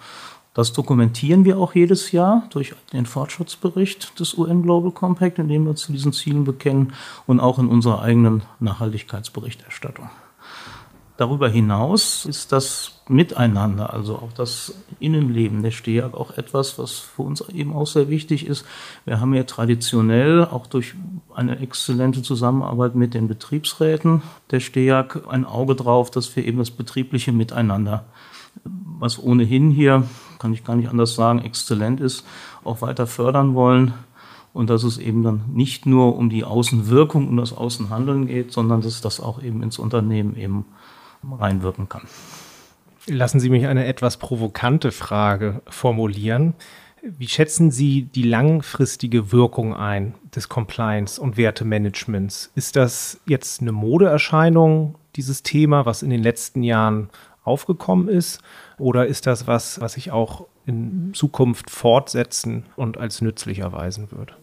Das 0.52 0.72
dokumentieren 0.72 1.44
wir 1.44 1.58
auch 1.58 1.74
jedes 1.74 2.10
Jahr 2.10 2.48
durch 2.50 2.74
den 2.92 3.06
Fortschrittsbericht 3.06 4.18
des 4.18 4.36
UN 4.36 4.62
Global 4.62 4.90
Compact, 4.90 5.38
in 5.38 5.48
dem 5.48 5.64
wir 5.64 5.70
uns 5.70 5.82
zu 5.82 5.92
diesen 5.92 6.12
Zielen 6.12 6.44
bekennen 6.44 6.92
und 7.26 7.38
auch 7.38 7.58
in 7.58 7.68
unserer 7.68 8.02
eigenen 8.02 8.42
Nachhaltigkeitsberichterstattung. 8.58 10.10
Darüber 11.20 11.50
hinaus 11.50 12.24
ist 12.24 12.50
das 12.50 12.92
Miteinander, 13.06 13.92
also 13.92 14.14
auch 14.14 14.32
das 14.32 14.72
Innenleben 15.00 15.62
der 15.62 15.70
STEAG 15.70 16.14
auch 16.14 16.38
etwas, 16.38 16.78
was 16.78 16.92
für 16.92 17.20
uns 17.20 17.46
eben 17.50 17.74
auch 17.74 17.86
sehr 17.86 18.08
wichtig 18.08 18.46
ist. 18.46 18.64
Wir 19.04 19.20
haben 19.20 19.34
ja 19.34 19.42
traditionell 19.42 20.46
auch 20.46 20.66
durch 20.66 20.94
eine 21.34 21.58
exzellente 21.58 22.22
Zusammenarbeit 22.22 22.94
mit 22.94 23.12
den 23.12 23.28
Betriebsräten 23.28 24.22
der 24.50 24.60
STEAG 24.60 25.28
ein 25.28 25.44
Auge 25.44 25.74
drauf, 25.74 26.10
dass 26.10 26.34
wir 26.36 26.46
eben 26.46 26.56
das 26.56 26.70
betriebliche 26.70 27.32
Miteinander, 27.32 28.06
was 28.64 29.22
ohnehin 29.22 29.70
hier 29.70 30.04
kann 30.38 30.54
ich 30.54 30.64
gar 30.64 30.76
nicht 30.76 30.88
anders 30.88 31.16
sagen, 31.16 31.40
exzellent 31.40 32.00
ist, 32.00 32.24
auch 32.64 32.80
weiter 32.80 33.06
fördern 33.06 33.54
wollen. 33.54 33.92
Und 34.54 34.70
dass 34.70 34.84
es 34.84 34.96
eben 34.96 35.22
dann 35.22 35.42
nicht 35.52 35.84
nur 35.84 36.16
um 36.16 36.30
die 36.30 36.44
Außenwirkung, 36.44 37.28
um 37.28 37.36
das 37.36 37.52
Außenhandeln 37.52 38.26
geht, 38.26 38.52
sondern 38.52 38.80
dass 38.80 39.02
das 39.02 39.20
auch 39.20 39.42
eben 39.42 39.62
ins 39.62 39.78
Unternehmen 39.78 40.34
eben 40.34 40.64
reinwirken 41.38 41.88
kann. 41.88 42.02
Lassen 43.06 43.40
Sie 43.40 43.50
mich 43.50 43.66
eine 43.66 43.86
etwas 43.86 44.18
provokante 44.18 44.92
Frage 44.92 45.62
formulieren. 45.68 46.54
Wie 47.02 47.28
schätzen 47.28 47.70
Sie 47.70 48.02
die 48.02 48.24
langfristige 48.24 49.32
Wirkung 49.32 49.74
ein 49.74 50.14
des 50.34 50.48
Compliance- 50.48 51.20
und 51.20 51.36
Wertemanagements? 51.36 52.52
Ist 52.54 52.76
das 52.76 53.20
jetzt 53.26 53.62
eine 53.62 53.72
Modeerscheinung, 53.72 54.96
dieses 55.16 55.42
Thema, 55.42 55.86
was 55.86 56.02
in 56.02 56.10
den 56.10 56.22
letzten 56.22 56.62
Jahren 56.62 57.08
aufgekommen 57.42 58.08
ist? 58.08 58.42
Oder 58.78 59.06
ist 59.06 59.26
das 59.26 59.46
was, 59.46 59.80
was 59.80 59.94
sich 59.94 60.10
auch 60.10 60.46
in 60.66 61.12
Zukunft 61.14 61.70
fortsetzen 61.70 62.66
und 62.76 62.98
als 62.98 63.22
nützlich 63.22 63.60
erweisen 63.60 64.08
wird? 64.12 64.36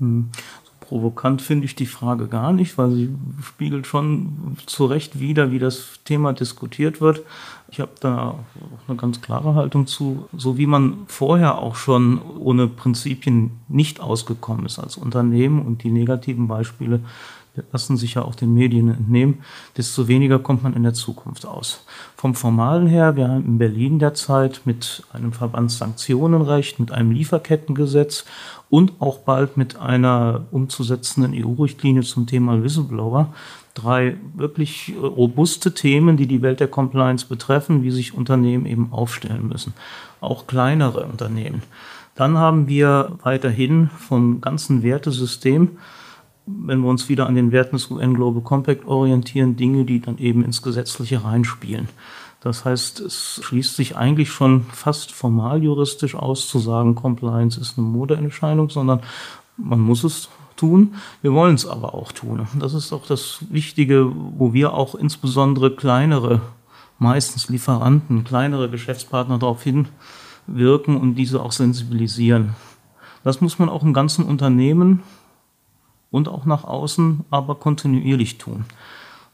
Provokant 0.87 1.41
finde 1.41 1.65
ich 1.65 1.75
die 1.75 1.85
Frage 1.85 2.27
gar 2.27 2.53
nicht, 2.53 2.77
weil 2.77 2.91
sie 2.91 3.09
spiegelt 3.43 3.85
schon 3.87 4.55
zu 4.67 4.85
Recht 4.85 5.19
wider, 5.19 5.51
wie 5.51 5.59
das 5.59 5.99
Thema 6.05 6.31
diskutiert 6.31 7.01
wird. 7.01 7.23
Ich 7.69 7.81
habe 7.81 7.91
da 7.99 8.29
auch 8.29 8.39
eine 8.87 8.95
ganz 8.95 9.21
klare 9.21 9.53
Haltung 9.55 9.85
zu, 9.85 10.29
so 10.31 10.57
wie 10.57 10.65
man 10.65 10.99
vorher 11.07 11.57
auch 11.57 11.75
schon 11.75 12.21
ohne 12.39 12.67
Prinzipien 12.67 13.51
nicht 13.67 13.99
ausgekommen 13.99 14.65
ist 14.65 14.79
als 14.79 14.95
Unternehmen 14.95 15.61
und 15.61 15.83
die 15.83 15.91
negativen 15.91 16.47
Beispiele 16.47 17.01
lassen 17.71 17.97
sich 17.97 18.15
ja 18.15 18.23
auch 18.23 18.35
den 18.35 18.53
Medien 18.53 18.89
entnehmen, 18.89 19.39
desto 19.75 20.07
weniger 20.07 20.39
kommt 20.39 20.63
man 20.63 20.73
in 20.73 20.83
der 20.83 20.93
Zukunft 20.93 21.45
aus. 21.45 21.85
Vom 22.15 22.35
Formalen 22.35 22.87
her, 22.87 23.15
wir 23.15 23.27
haben 23.27 23.45
in 23.45 23.57
Berlin 23.57 23.99
derzeit 23.99 24.61
mit 24.65 25.03
einem 25.11 25.33
Verbandssanktionenrecht, 25.33 26.79
mit 26.79 26.91
einem 26.91 27.11
Lieferkettengesetz 27.11 28.25
und 28.69 28.93
auch 28.99 29.19
bald 29.19 29.57
mit 29.57 29.77
einer 29.77 30.45
umzusetzenden 30.51 31.33
EU-Richtlinie 31.33 32.03
zum 32.03 32.27
Thema 32.27 32.61
Whistleblower 32.61 33.33
drei 33.77 34.17
wirklich 34.35 34.93
robuste 35.01 35.73
Themen, 35.73 36.17
die 36.17 36.27
die 36.27 36.41
Welt 36.41 36.59
der 36.59 36.67
Compliance 36.67 37.27
betreffen, 37.27 37.83
wie 37.83 37.91
sich 37.91 38.13
Unternehmen 38.13 38.65
eben 38.65 38.91
aufstellen 38.91 39.47
müssen. 39.47 39.73
Auch 40.19 40.47
kleinere 40.47 41.05
Unternehmen. 41.05 41.61
Dann 42.15 42.37
haben 42.37 42.67
wir 42.67 43.11
weiterhin 43.21 43.89
vom 43.95 44.41
ganzen 44.41 44.81
Wertesystem 44.81 45.77
wenn 46.47 46.79
wir 46.79 46.89
uns 46.89 47.09
wieder 47.09 47.27
an 47.27 47.35
den 47.35 47.51
Werten 47.51 47.75
des 47.75 47.91
UN 47.91 48.13
Global 48.13 48.41
Compact 48.41 48.87
orientieren, 48.87 49.57
Dinge, 49.57 49.83
die 49.85 49.99
dann 49.99 50.17
eben 50.17 50.43
ins 50.43 50.61
Gesetzliche 50.61 51.23
reinspielen. 51.23 51.89
Das 52.39 52.63
heißt, 52.65 53.01
es 53.01 53.41
schließt 53.43 53.75
sich 53.75 53.97
eigentlich 53.97 54.29
schon 54.29 54.63
fast 54.71 55.11
formal 55.11 55.61
juristisch 55.63 56.15
aus, 56.15 56.47
zu 56.47 56.59
sagen, 56.59 56.95
Compliance 56.95 57.59
ist 57.59 57.77
eine 57.77 57.87
Modeentscheidung, 57.87 58.69
sondern 58.69 59.01
man 59.57 59.79
muss 59.79 60.03
es 60.03 60.29
tun. 60.55 60.95
Wir 61.21 61.33
wollen 61.33 61.55
es 61.55 61.65
aber 61.65 61.93
auch 61.93 62.11
tun. 62.11 62.47
Das 62.59 62.73
ist 62.73 62.93
auch 62.93 63.05
das 63.05 63.39
Wichtige, 63.49 64.11
wo 64.13 64.53
wir 64.53 64.73
auch 64.73 64.95
insbesondere 64.95 65.75
kleinere, 65.75 66.41
meistens 66.99 67.49
Lieferanten, 67.49 68.23
kleinere 68.23 68.69
Geschäftspartner 68.69 69.39
darauf 69.39 69.63
hinwirken 69.63 70.95
und 70.95 71.15
diese 71.15 71.41
auch 71.41 71.51
sensibilisieren. 71.51 72.55
Das 73.23 73.41
muss 73.41 73.59
man 73.59 73.67
auch 73.67 73.83
im 73.83 73.93
ganzen 73.93 74.23
Unternehmen 74.23 75.03
und 76.11 76.27
auch 76.27 76.45
nach 76.45 76.63
außen, 76.63 77.25
aber 77.29 77.55
kontinuierlich 77.55 78.37
tun. 78.37 78.65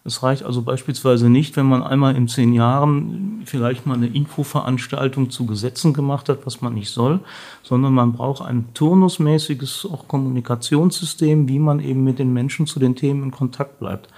Es 0.06 0.22
reicht 0.22 0.44
also 0.44 0.64
beispielsweise 0.64 1.30
nicht, 1.30 1.56
wenn 1.56 1.66
man 1.66 1.82
einmal 1.82 2.18
in 2.18 2.28
zehn 2.28 2.52
Jahren 2.52 3.42
vielleicht 3.46 3.86
mal 3.86 3.94
eine 3.94 4.08
Infoveranstaltung 4.08 5.30
zu 5.30 5.46
Gesetzen 5.46 5.94
gemacht 5.94 6.28
hat, 6.28 6.46
was 6.46 6.60
man 6.60 6.74
nicht 6.74 6.90
soll, 6.90 7.22
sondern 7.62 7.94
man 7.94 8.12
braucht 8.12 8.44
ein 8.44 8.66
turnusmäßiges 8.74 9.88
auch 9.90 10.10
Kommunikationssystem, 10.10 11.48
wie 11.48 11.60
man 11.60 11.80
eben 11.80 12.04
mit 12.04 12.20
den 12.20 12.34
Menschen 12.34 12.68
zu 12.68 12.80
den 12.80 12.98
Themen 12.98 13.24
in 13.24 13.32
Kontakt 13.32 13.80
bleibt. 13.80 14.10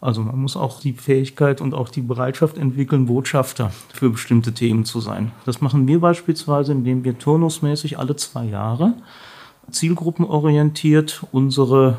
Also 0.00 0.20
man 0.20 0.38
muss 0.38 0.56
auch 0.56 0.80
die 0.80 0.92
Fähigkeit 0.92 1.60
und 1.60 1.74
auch 1.74 1.88
die 1.88 2.02
Bereitschaft 2.02 2.56
entwickeln, 2.56 3.06
Botschafter 3.06 3.72
für 3.92 4.10
bestimmte 4.10 4.52
Themen 4.52 4.84
zu 4.84 5.00
sein. 5.00 5.32
Das 5.44 5.60
machen 5.60 5.88
wir 5.88 6.00
beispielsweise, 6.00 6.70
indem 6.70 7.02
wir 7.02 7.18
turnusmäßig 7.18 7.98
alle 7.98 8.14
zwei 8.14 8.44
Jahre 8.44 8.94
zielgruppenorientiert 9.72 11.24
unsere 11.32 11.98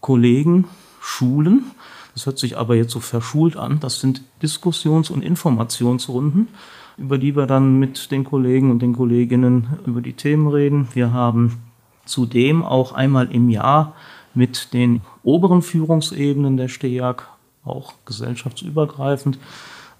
Kollegen 0.00 0.66
schulen. 1.00 1.70
Das 2.14 2.26
hört 2.26 2.38
sich 2.38 2.56
aber 2.56 2.76
jetzt 2.76 2.92
so 2.92 3.00
verschult 3.00 3.56
an. 3.56 3.80
Das 3.80 4.00
sind 4.00 4.22
Diskussions- 4.42 5.10
und 5.10 5.22
Informationsrunden, 5.22 6.48
über 6.96 7.18
die 7.18 7.36
wir 7.36 7.46
dann 7.46 7.78
mit 7.78 8.10
den 8.10 8.24
Kollegen 8.24 8.70
und 8.70 8.80
den 8.80 8.94
Kolleginnen 8.94 9.78
über 9.86 10.00
die 10.00 10.14
Themen 10.14 10.48
reden. 10.48 10.88
Wir 10.94 11.12
haben 11.12 11.62
zudem 12.06 12.62
auch 12.62 12.92
einmal 12.92 13.30
im 13.32 13.50
Jahr 13.50 13.94
mit 14.34 14.72
den 14.72 15.00
oberen 15.22 15.62
Führungsebenen 15.62 16.56
der 16.56 16.68
STEAG, 16.68 17.22
auch 17.64 17.94
gesellschaftsübergreifend, 18.04 19.38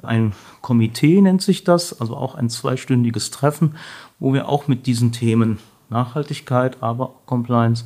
ein 0.03 0.33
Komitee, 0.61 1.21
nennt 1.21 1.43
sich 1.43 1.65
das, 1.65 2.01
also 2.01 2.17
auch 2.17 2.35
ein 2.35 2.51
zweistündiges 2.51 3.31
Treffen, 3.31 3.75
wo 4.19 4.33
wir 4.33 4.49
auch 4.49 4.69
mit 4.69 4.87
diesen 4.87 5.13
Themen 5.13 5.59
Nachhaltigkeit, 5.89 6.83
aber 6.83 7.15
Compliance 7.27 7.85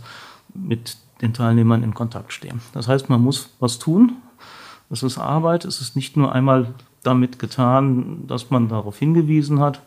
mit 0.55 0.97
den 1.21 1.35
Teilnehmern 1.35 1.83
in 1.83 1.95
Kontakt 1.95 2.33
stehen. 2.33 2.61
Das 2.73 2.89
heißt, 2.89 3.09
man 3.09 3.23
muss 3.23 3.51
was 3.61 3.79
tun. 3.79 4.17
Das 4.89 5.03
ist 5.03 5.19
Arbeit. 5.19 5.65
Es 5.65 5.81
ist 5.81 5.97
nicht 5.97 6.17
nur 6.17 6.33
einmal 6.33 6.75
damit 7.03 7.39
getan, 7.39 8.27
dass 8.27 8.51
man 8.51 8.69
darauf 8.69 8.99
hingewiesen 8.99 9.61
hat, 9.61 9.83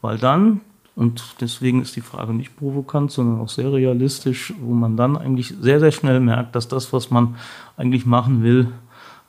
weil 0.00 0.18
dann, 0.18 0.60
und 0.96 1.36
deswegen 1.40 1.80
ist 1.80 1.96
die 1.96 2.00
Frage 2.00 2.34
nicht 2.34 2.56
provokant, 2.56 3.10
sondern 3.10 3.40
auch 3.40 3.48
sehr 3.48 3.72
realistisch, 3.72 4.52
wo 4.60 4.74
man 4.74 4.96
dann 4.96 5.16
eigentlich 5.16 5.54
sehr, 5.60 5.80
sehr 5.80 5.92
schnell 5.92 6.20
merkt, 6.20 6.54
dass 6.54 6.68
das, 6.68 6.92
was 6.92 7.10
man 7.10 7.36
eigentlich 7.76 8.06
machen 8.06 8.42
will, 8.42 8.72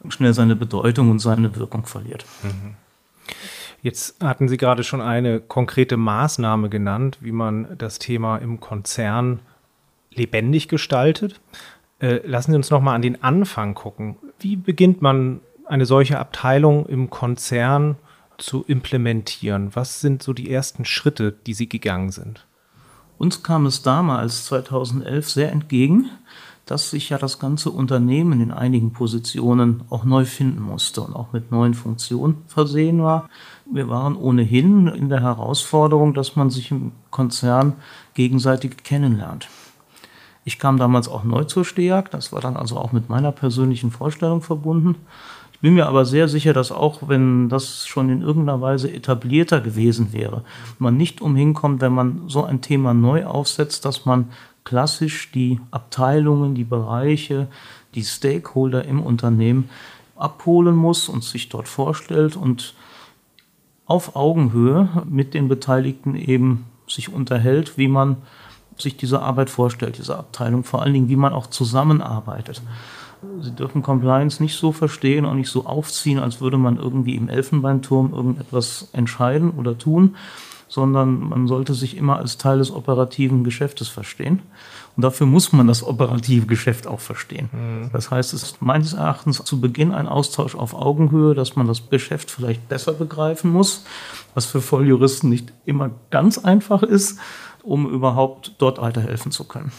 schnell 0.09 0.33
seine 0.33 0.55
Bedeutung 0.55 1.11
und 1.11 1.19
seine 1.19 1.55
Wirkung 1.55 1.85
verliert. 1.85 2.25
Mhm. 2.43 2.75
Jetzt 3.81 4.23
hatten 4.23 4.47
Sie 4.47 4.57
gerade 4.57 4.83
schon 4.83 5.01
eine 5.01 5.39
konkrete 5.39 5.97
Maßnahme 5.97 6.69
genannt, 6.69 7.17
wie 7.21 7.31
man 7.31 7.67
das 7.77 7.97
Thema 7.97 8.38
im 8.38 8.59
Konzern 8.59 9.39
lebendig 10.13 10.67
gestaltet. 10.67 11.41
Äh, 12.00 12.19
lassen 12.25 12.51
Sie 12.51 12.57
uns 12.57 12.69
noch 12.69 12.81
mal 12.81 12.95
an 12.95 13.01
den 13.01 13.23
Anfang 13.23 13.73
gucken. 13.73 14.17
Wie 14.39 14.55
beginnt 14.55 15.01
man 15.01 15.41
eine 15.65 15.85
solche 15.85 16.19
Abteilung 16.19 16.85
im 16.88 17.09
Konzern 17.09 17.95
zu 18.38 18.63
implementieren? 18.67 19.71
Was 19.73 20.01
sind 20.01 20.21
so 20.21 20.33
die 20.33 20.51
ersten 20.51 20.85
Schritte, 20.85 21.31
die 21.31 21.53
Sie 21.53 21.69
gegangen 21.69 22.11
sind? 22.11 22.45
Uns 23.17 23.43
kam 23.43 23.67
es 23.67 23.83
damals 23.83 24.45
2011 24.45 25.29
sehr 25.29 25.51
entgegen, 25.51 26.09
dass 26.65 26.89
sich 26.89 27.09
ja 27.09 27.17
das 27.17 27.39
ganze 27.39 27.69
Unternehmen 27.69 28.41
in 28.41 28.51
einigen 28.51 28.93
Positionen 28.93 29.83
auch 29.89 30.03
neu 30.03 30.25
finden 30.25 30.61
musste 30.61 31.01
und 31.01 31.15
auch 31.15 31.33
mit 31.33 31.51
neuen 31.51 31.73
Funktionen 31.73 32.37
versehen 32.47 33.03
war. 33.03 33.29
Wir 33.71 33.89
waren 33.89 34.15
ohnehin 34.15 34.87
in 34.87 35.09
der 35.09 35.21
Herausforderung, 35.21 36.13
dass 36.13 36.35
man 36.35 36.49
sich 36.49 36.71
im 36.71 36.91
Konzern 37.09 37.73
gegenseitig 38.13 38.83
kennenlernt. 38.83 39.47
Ich 40.43 40.57
kam 40.57 40.77
damals 40.77 41.07
auch 41.07 41.23
neu 41.23 41.43
zur 41.43 41.65
STEAG, 41.65 42.09
das 42.09 42.33
war 42.33 42.41
dann 42.41 42.57
also 42.57 42.77
auch 42.77 42.91
mit 42.91 43.09
meiner 43.09 43.31
persönlichen 43.31 43.91
Vorstellung 43.91 44.41
verbunden. 44.41 44.95
Ich 45.53 45.59
bin 45.59 45.75
mir 45.75 45.85
aber 45.85 46.05
sehr 46.05 46.27
sicher, 46.27 46.53
dass 46.53 46.71
auch 46.71 47.07
wenn 47.07 47.47
das 47.47 47.85
schon 47.85 48.09
in 48.09 48.23
irgendeiner 48.23 48.61
Weise 48.61 48.91
etablierter 48.91 49.61
gewesen 49.61 50.11
wäre, 50.11 50.43
man 50.79 50.97
nicht 50.97 51.21
umhin 51.21 51.53
kommt, 51.53 51.81
wenn 51.81 51.93
man 51.93 52.23
so 52.27 52.43
ein 52.43 52.61
Thema 52.61 52.95
neu 52.95 53.25
aufsetzt, 53.27 53.85
dass 53.85 54.05
man 54.05 54.29
klassisch 54.63 55.31
die 55.31 55.59
Abteilungen, 55.71 56.55
die 56.55 56.63
Bereiche, 56.63 57.47
die 57.95 58.03
Stakeholder 58.03 58.85
im 58.85 59.01
Unternehmen 59.01 59.69
abholen 60.15 60.75
muss 60.75 61.09
und 61.09 61.23
sich 61.23 61.49
dort 61.49 61.67
vorstellt 61.67 62.35
und 62.35 62.75
auf 63.85 64.15
Augenhöhe 64.15 64.87
mit 65.09 65.33
den 65.33 65.47
Beteiligten 65.47 66.15
eben 66.15 66.65
sich 66.87 67.11
unterhält, 67.11 67.77
wie 67.77 67.87
man 67.87 68.17
sich 68.77 68.97
diese 68.97 69.21
Arbeit 69.21 69.49
vorstellt, 69.49 69.97
diese 69.97 70.17
Abteilung, 70.17 70.63
vor 70.63 70.81
allen 70.81 70.93
Dingen, 70.93 71.09
wie 71.09 71.15
man 71.15 71.33
auch 71.33 71.47
zusammenarbeitet. 71.47 72.61
Sie 73.41 73.51
dürfen 73.51 73.83
Compliance 73.83 74.41
nicht 74.41 74.55
so 74.55 74.71
verstehen 74.71 75.25
und 75.25 75.37
nicht 75.37 75.49
so 75.49 75.65
aufziehen, 75.65 76.19
als 76.19 76.41
würde 76.41 76.57
man 76.57 76.77
irgendwie 76.77 77.15
im 77.15 77.29
Elfenbeinturm 77.29 78.13
irgendetwas 78.13 78.89
entscheiden 78.93 79.51
oder 79.51 79.77
tun, 79.77 80.15
sondern 80.71 81.19
man 81.19 81.47
sollte 81.47 81.73
sich 81.73 81.97
immer 81.97 82.15
als 82.15 82.37
Teil 82.37 82.59
des 82.59 82.71
operativen 82.71 83.43
Geschäftes 83.43 83.89
verstehen. 83.89 84.41
Und 84.95 85.03
dafür 85.03 85.27
muss 85.27 85.51
man 85.51 85.67
das 85.67 85.83
operative 85.83 86.45
Geschäft 86.45 86.87
auch 86.87 87.01
verstehen. 87.01 87.49
Mhm. 87.51 87.89
Das 87.91 88.09
heißt, 88.09 88.33
es 88.33 88.41
ist 88.41 88.61
meines 88.61 88.93
Erachtens 88.93 89.43
zu 89.43 89.59
Beginn 89.59 89.91
ein 89.91 90.07
Austausch 90.07 90.55
auf 90.55 90.73
Augenhöhe, 90.73 91.35
dass 91.35 91.57
man 91.57 91.67
das 91.67 91.89
Geschäft 91.89 92.31
vielleicht 92.31 92.69
besser 92.69 92.93
begreifen 92.93 93.51
muss, 93.51 93.83
was 94.33 94.45
für 94.45 94.61
Volljuristen 94.61 95.29
nicht 95.29 95.51
immer 95.65 95.91
ganz 96.09 96.37
einfach 96.37 96.83
ist, 96.83 97.19
um 97.63 97.89
überhaupt 97.89 98.55
dort 98.57 98.81
weiterhelfen 98.81 99.33
zu 99.33 99.43
können. 99.43 99.73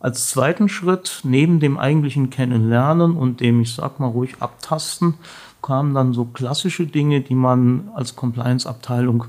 Als 0.00 0.30
zweiten 0.30 0.68
Schritt, 0.68 1.20
neben 1.22 1.60
dem 1.60 1.78
eigentlichen 1.78 2.30
Kennenlernen 2.30 3.16
und 3.16 3.38
dem, 3.38 3.60
ich 3.60 3.72
sag 3.72 4.00
mal 4.00 4.08
ruhig, 4.08 4.36
Abtasten, 4.40 5.14
kamen 5.62 5.94
dann 5.94 6.12
so 6.12 6.24
klassische 6.24 6.86
Dinge, 6.86 7.20
die 7.20 7.36
man 7.36 7.90
als 7.94 8.16
Compliance-Abteilung 8.16 9.26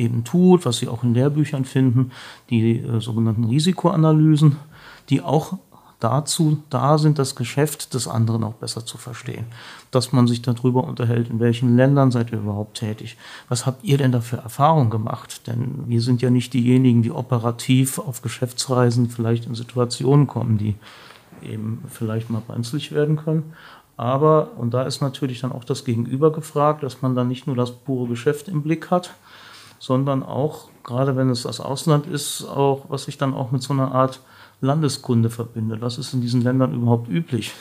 eben 0.00 0.24
tut, 0.24 0.64
was 0.64 0.78
Sie 0.78 0.88
auch 0.88 1.04
in 1.04 1.14
Lehrbüchern 1.14 1.64
finden, 1.64 2.10
die 2.48 2.78
äh, 2.78 3.00
sogenannten 3.00 3.44
Risikoanalysen, 3.44 4.56
die 5.08 5.20
auch 5.20 5.58
dazu 6.00 6.62
da 6.70 6.98
sind, 6.98 7.18
das 7.18 7.36
Geschäft 7.36 7.94
des 7.94 8.08
anderen 8.08 8.42
auch 8.42 8.54
besser 8.54 8.84
zu 8.86 8.96
verstehen. 8.96 9.44
Dass 9.90 10.12
man 10.12 10.26
sich 10.26 10.40
darüber 10.42 10.84
unterhält, 10.84 11.28
in 11.28 11.40
welchen 11.40 11.76
Ländern 11.76 12.10
seid 12.10 12.32
ihr 12.32 12.38
überhaupt 12.38 12.78
tätig? 12.78 13.16
Was 13.48 13.66
habt 13.66 13.84
ihr 13.84 13.98
denn 13.98 14.12
da 14.12 14.20
für 14.20 14.38
Erfahrungen 14.38 14.90
gemacht? 14.90 15.46
Denn 15.46 15.84
wir 15.86 16.00
sind 16.00 16.22
ja 16.22 16.30
nicht 16.30 16.54
diejenigen, 16.54 17.02
die 17.02 17.12
operativ 17.12 17.98
auf 17.98 18.22
Geschäftsreisen 18.22 19.10
vielleicht 19.10 19.46
in 19.46 19.54
Situationen 19.54 20.26
kommen, 20.26 20.56
die 20.56 20.74
eben 21.42 21.84
vielleicht 21.88 22.30
mal 22.30 22.42
brenzlig 22.46 22.92
werden 22.92 23.16
können. 23.16 23.52
Aber, 23.96 24.52
und 24.56 24.72
da 24.72 24.84
ist 24.84 25.02
natürlich 25.02 25.40
dann 25.40 25.52
auch 25.52 25.64
das 25.64 25.84
Gegenüber 25.84 26.32
gefragt, 26.32 26.82
dass 26.82 27.02
man 27.02 27.14
dann 27.14 27.28
nicht 27.28 27.46
nur 27.46 27.54
das 27.54 27.70
pure 27.70 28.08
Geschäft 28.08 28.48
im 28.48 28.62
Blick 28.62 28.90
hat, 28.90 29.14
sondern 29.80 30.22
auch, 30.22 30.68
gerade 30.84 31.16
wenn 31.16 31.30
es 31.30 31.42
das 31.42 31.58
Ausland 31.58 32.06
ist, 32.06 32.44
auch, 32.44 32.84
was 32.88 33.04
sich 33.04 33.18
dann 33.18 33.34
auch 33.34 33.50
mit 33.50 33.62
so 33.62 33.72
einer 33.72 33.92
Art 33.92 34.20
Landeskunde 34.60 35.30
verbindet. 35.30 35.80
Was 35.80 35.98
ist 35.98 36.12
in 36.12 36.20
diesen 36.20 36.42
Ländern 36.42 36.74
überhaupt 36.74 37.08
üblich? 37.08 37.52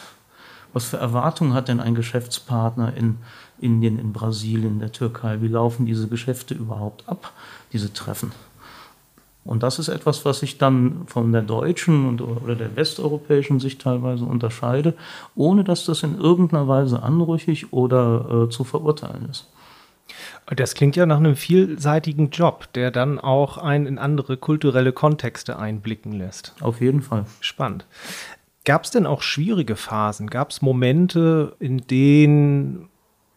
Was 0.74 0.86
für 0.86 0.98
Erwartungen 0.98 1.54
hat 1.54 1.70
denn 1.70 1.80
ein 1.80 1.96
Geschäftspartner 1.96 2.96
in 2.96 3.18
Indien, 3.60 3.98
in 3.98 4.14
Brasilien, 4.14 4.80
der 4.80 4.92
Türkei? 4.92 5.42
Wie 5.42 5.48
laufen 5.48 5.86
diese 5.86 6.08
Geschäfte 6.08 6.54
überhaupt 6.54 7.08
ab, 7.08 7.32
diese 7.72 7.94
Treffen? 7.94 8.34
Und 9.46 9.64
das 9.64 9.80
ist 9.80 9.88
etwas, 9.88 10.26
was 10.26 10.42
sich 10.42 10.58
dann 10.58 11.08
von 11.08 11.32
der 11.32 11.42
deutschen 11.42 12.06
und, 12.06 12.22
oder 12.22 12.56
der 12.56 12.76
westeuropäischen 12.76 13.62
Sicht 13.62 13.82
teilweise 13.82 14.26
unterscheidet, 14.26 14.98
ohne 15.36 15.64
dass 15.64 15.86
das 15.86 16.04
in 16.04 16.20
irgendeiner 16.20 16.68
Weise 16.68 17.02
anrüchig 17.02 17.72
oder 17.72 18.46
äh, 18.46 18.50
zu 18.50 18.66
verurteilen 18.66 19.30
ist. 19.32 19.48
Das 20.56 20.74
klingt 20.74 20.96
ja 20.96 21.06
nach 21.06 21.18
einem 21.18 21.36
vielseitigen 21.36 22.32
Job, 22.32 22.74
der 22.74 22.90
dann 22.90 23.20
auch 23.20 23.58
einen 23.58 23.86
in 23.86 24.00
andere 24.00 24.36
kulturelle 24.38 24.94
Kontexte 24.94 25.60
einblicken 25.60 26.12
lässt. 26.12 26.56
Auf 26.60 26.82
jeden 26.82 27.02
Fall. 27.02 27.26
Spannend. 27.40 27.86
Gab 28.66 28.84
es 28.84 28.92
denn 28.92 29.06
auch 29.06 29.22
schwierige 29.22 29.76
Phasen? 29.76 30.30
Gab 30.30 30.50
es 30.50 30.62
Momente, 30.62 31.56
in 31.60 31.80
denen 31.88 32.90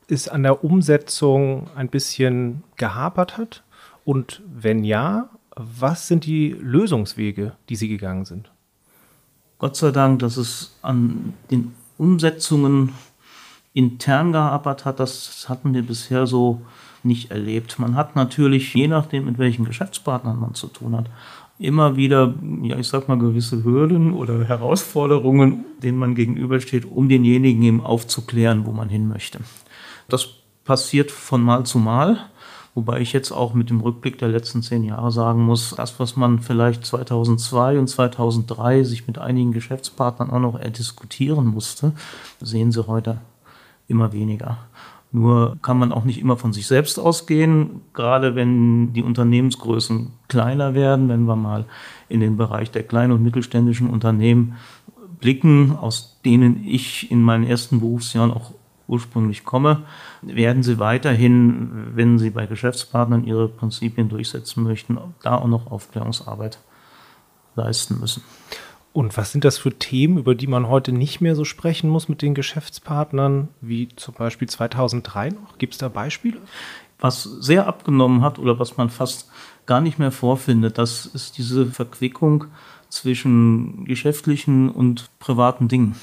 es 0.08 0.28
an 0.28 0.42
der 0.42 0.64
Umsetzung 0.64 1.68
ein 1.76 1.88
bisschen 1.88 2.64
gehapert 2.76 3.36
hat? 3.36 3.62
Und 4.04 4.42
wenn 4.46 4.82
ja, 4.82 5.28
was 5.54 6.08
sind 6.08 6.24
die 6.24 6.56
Lösungswege, 6.58 7.52
die 7.68 7.76
Sie 7.76 7.88
gegangen 7.88 8.24
sind? 8.24 8.50
Gott 9.58 9.76
sei 9.76 9.90
Dank, 9.90 10.20
dass 10.20 10.36
es 10.38 10.76
an 10.82 11.34
den 11.50 11.74
Umsetzungen 11.98 12.94
intern 13.74 14.32
gehapert 14.32 14.84
hat, 14.84 14.98
das 14.98 15.48
hatten 15.48 15.72
wir 15.72 15.82
bisher 15.82 16.26
so 16.26 16.62
nicht 17.04 17.30
erlebt. 17.30 17.78
Man 17.78 17.96
hat 17.96 18.16
natürlich, 18.16 18.74
je 18.74 18.88
nachdem, 18.88 19.24
mit 19.24 19.38
welchen 19.38 19.64
Geschäftspartnern 19.64 20.38
man 20.38 20.54
zu 20.54 20.68
tun 20.68 20.96
hat, 20.96 21.06
immer 21.58 21.96
wieder, 21.96 22.34
ja, 22.62 22.76
ich 22.76 22.88
sag 22.88 23.08
mal, 23.08 23.18
gewisse 23.18 23.64
Hürden 23.64 24.12
oder 24.12 24.44
Herausforderungen, 24.44 25.64
denen 25.82 25.98
man 25.98 26.14
gegenübersteht, 26.14 26.84
um 26.84 27.08
denjenigen 27.08 27.62
eben 27.62 27.80
aufzuklären, 27.80 28.66
wo 28.66 28.72
man 28.72 28.88
hin 28.88 29.08
möchte. 29.08 29.40
Das 30.08 30.28
passiert 30.64 31.10
von 31.10 31.42
Mal 31.42 31.64
zu 31.64 31.78
Mal. 31.78 32.18
Wobei 32.74 33.00
ich 33.00 33.12
jetzt 33.12 33.32
auch 33.32 33.52
mit 33.52 33.68
dem 33.68 33.80
Rückblick 33.80 34.16
der 34.16 34.28
letzten 34.28 34.62
zehn 34.62 34.82
Jahre 34.82 35.12
sagen 35.12 35.42
muss, 35.42 35.74
das, 35.76 36.00
was 36.00 36.16
man 36.16 36.38
vielleicht 36.38 36.86
2002 36.86 37.78
und 37.78 37.86
2003 37.86 38.84
sich 38.84 39.06
mit 39.06 39.18
einigen 39.18 39.52
Geschäftspartnern 39.52 40.30
auch 40.30 40.40
noch 40.40 40.58
diskutieren 40.58 41.46
musste, 41.46 41.92
sehen 42.40 42.72
Sie 42.72 42.86
heute 42.86 43.18
immer 43.88 44.14
weniger. 44.14 44.56
Nur 45.14 45.58
kann 45.60 45.78
man 45.78 45.92
auch 45.92 46.04
nicht 46.04 46.18
immer 46.18 46.38
von 46.38 46.54
sich 46.54 46.66
selbst 46.66 46.98
ausgehen, 46.98 47.82
gerade 47.92 48.34
wenn 48.34 48.94
die 48.94 49.02
Unternehmensgrößen 49.02 50.10
kleiner 50.28 50.72
werden, 50.72 51.10
wenn 51.10 51.24
wir 51.24 51.36
mal 51.36 51.66
in 52.08 52.20
den 52.20 52.38
Bereich 52.38 52.70
der 52.70 52.82
kleinen 52.82 53.12
und 53.12 53.22
mittelständischen 53.22 53.90
Unternehmen 53.90 54.56
blicken, 55.20 55.76
aus 55.76 56.18
denen 56.24 56.64
ich 56.64 57.10
in 57.10 57.20
meinen 57.20 57.44
ersten 57.44 57.80
Berufsjahren 57.80 58.30
auch 58.30 58.52
ursprünglich 58.88 59.44
komme, 59.44 59.82
werden 60.22 60.62
sie 60.62 60.78
weiterhin, 60.78 61.92
wenn 61.94 62.18
sie 62.18 62.30
bei 62.30 62.46
Geschäftspartnern 62.46 63.24
ihre 63.24 63.48
Prinzipien 63.48 64.08
durchsetzen 64.08 64.62
möchten, 64.62 64.98
da 65.22 65.36
auch 65.36 65.46
noch 65.46 65.70
Aufklärungsarbeit 65.70 66.58
leisten 67.54 68.00
müssen. 68.00 68.22
Und 68.92 69.16
was 69.16 69.32
sind 69.32 69.44
das 69.44 69.56
für 69.56 69.72
Themen, 69.72 70.18
über 70.18 70.34
die 70.34 70.46
man 70.46 70.68
heute 70.68 70.92
nicht 70.92 71.20
mehr 71.20 71.34
so 71.34 71.44
sprechen 71.44 71.88
muss 71.88 72.08
mit 72.08 72.20
den 72.20 72.34
Geschäftspartnern, 72.34 73.48
wie 73.62 73.88
zum 73.96 74.14
Beispiel 74.14 74.48
2003 74.48 75.30
noch? 75.30 75.56
Gibt 75.56 75.72
es 75.72 75.78
da 75.78 75.88
Beispiele? 75.88 76.38
Was 76.98 77.22
sehr 77.22 77.66
abgenommen 77.66 78.22
hat 78.22 78.38
oder 78.38 78.58
was 78.58 78.76
man 78.76 78.90
fast 78.90 79.30
gar 79.64 79.80
nicht 79.80 79.98
mehr 79.98 80.12
vorfindet, 80.12 80.76
das 80.76 81.06
ist 81.06 81.38
diese 81.38 81.66
Verquickung 81.66 82.44
zwischen 82.90 83.84
geschäftlichen 83.86 84.68
und 84.68 85.08
privaten 85.18 85.68
Dingen. 85.68 85.96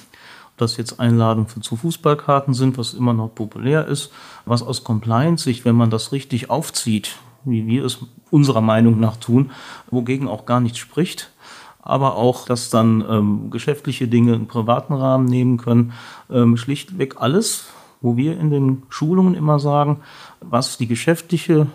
das 0.57 0.75
jetzt 0.75 0.99
Einladungen 0.99 1.61
zu 1.61 1.77
Fußballkarten 1.77 2.53
sind, 2.53 2.77
was 2.77 2.93
immer 2.93 3.13
noch 3.13 3.33
populär 3.33 3.87
ist, 3.87 4.11
was 4.45 4.61
aus 4.61 4.83
Compliance-Sicht, 4.83 5.63
wenn 5.63 5.75
man 5.75 5.89
das 5.89 6.11
richtig 6.11 6.49
aufzieht, 6.49 7.15
wie 7.45 7.65
wir 7.65 7.85
es 7.85 7.99
unserer 8.29 8.59
Meinung 8.59 8.99
nach 8.99 9.15
tun, 9.15 9.51
wogegen 9.89 10.27
auch 10.27 10.45
gar 10.45 10.59
nichts 10.59 10.79
spricht, 10.79 11.31
aber 11.81 12.15
auch, 12.15 12.45
dass 12.45 12.69
dann 12.69 13.03
ähm, 13.09 13.51
geschäftliche 13.51 14.07
Dinge 14.07 14.33
in 14.33 14.47
privaten 14.47 14.93
Rahmen 14.93 15.25
nehmen 15.25 15.57
können, 15.57 15.93
ähm, 16.29 16.57
schlichtweg 16.57 17.15
alles, 17.19 17.67
wo 18.01 18.17
wir 18.17 18.39
in 18.39 18.49
den 18.49 18.83
Schulungen 18.89 19.35
immer 19.35 19.59
sagen, 19.59 20.01
was 20.41 20.77
die 20.77 20.87
geschäftliche 20.87 21.67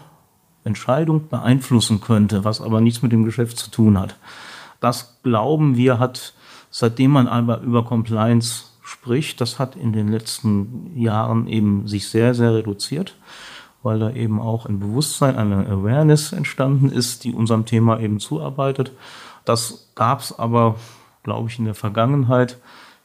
Entscheidung 0.65 1.29
beeinflussen 1.29 2.01
könnte, 2.01 2.45
was 2.45 2.61
aber 2.61 2.81
nichts 2.81 3.03
mit 3.03 3.13
dem 3.13 3.25
Geschäft 3.25 3.59
zu 3.59 3.71
tun 3.71 3.99
hat. 3.99 4.17
Das 4.81 5.21
glauben 5.23 5.77
wir 5.77 5.99
hat, 5.99 6.35
seitdem 6.71 7.13
man 7.13 7.29
aber 7.29 7.61
über 7.61 7.85
Compliance 7.85 8.65
spricht, 8.83 9.41
das 9.41 9.59
hat 9.59 9.77
in 9.77 9.93
den 9.93 10.09
letzten 10.09 10.93
Jahren 10.95 11.47
eben 11.47 11.87
sich 11.87 12.09
sehr, 12.09 12.35
sehr 12.35 12.55
reduziert, 12.55 13.17
weil 13.83 13.99
da 13.99 14.11
eben 14.11 14.41
auch 14.41 14.67
ein 14.67 14.81
Bewusstsein, 14.81 15.37
eine 15.37 15.67
Awareness 15.67 16.33
entstanden 16.33 16.91
ist, 16.91 17.25
die 17.25 17.33
unserem 17.33 17.67
Thema 17.67 18.01
eben 18.01 18.21
zuarbeitet. 18.21 18.93
Das 19.45 19.91
gab 19.95 20.21
es 20.21 20.39
aber, 20.39 20.77
glaube 21.23 21.49
ich, 21.49 21.59
in 21.59 21.65
der 21.65 21.75
Vergangenheit 21.75 22.59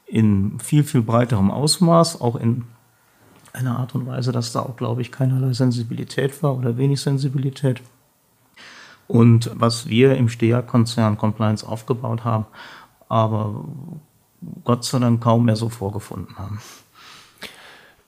in 0.06 0.60
viel, 0.60 0.84
viel 0.84 1.02
breiterem 1.02 1.52
Ausmaß, 1.52 2.22
auch 2.22 2.36
in 2.36 2.66
einer 3.54 3.78
Art 3.78 3.96
und 3.96 4.06
Weise, 4.08 4.32
dass 4.32 4.52
da 4.52 4.62
auch, 4.62 4.76
glaube 4.76 5.02
ich, 5.02 5.12
keinerlei 5.12 5.54
Sensibilität 5.54 6.42
war 6.44 6.58
oder 6.58 6.78
wenig 6.78 7.02
Sensibilität. 7.02 7.82
Und 9.08 9.52
was 9.54 9.88
wir 9.88 10.16
im 10.16 10.30
STEA-Konzern 10.30 11.18
Compliance 11.18 11.68
aufgebaut 11.68 12.24
haben, 12.24 12.46
aber 13.08 13.66
Gott 14.64 14.86
sei 14.86 15.00
Dank 15.00 15.22
kaum 15.22 15.46
mehr 15.46 15.56
so 15.56 15.70
vorgefunden 15.70 16.38
haben. 16.38 16.62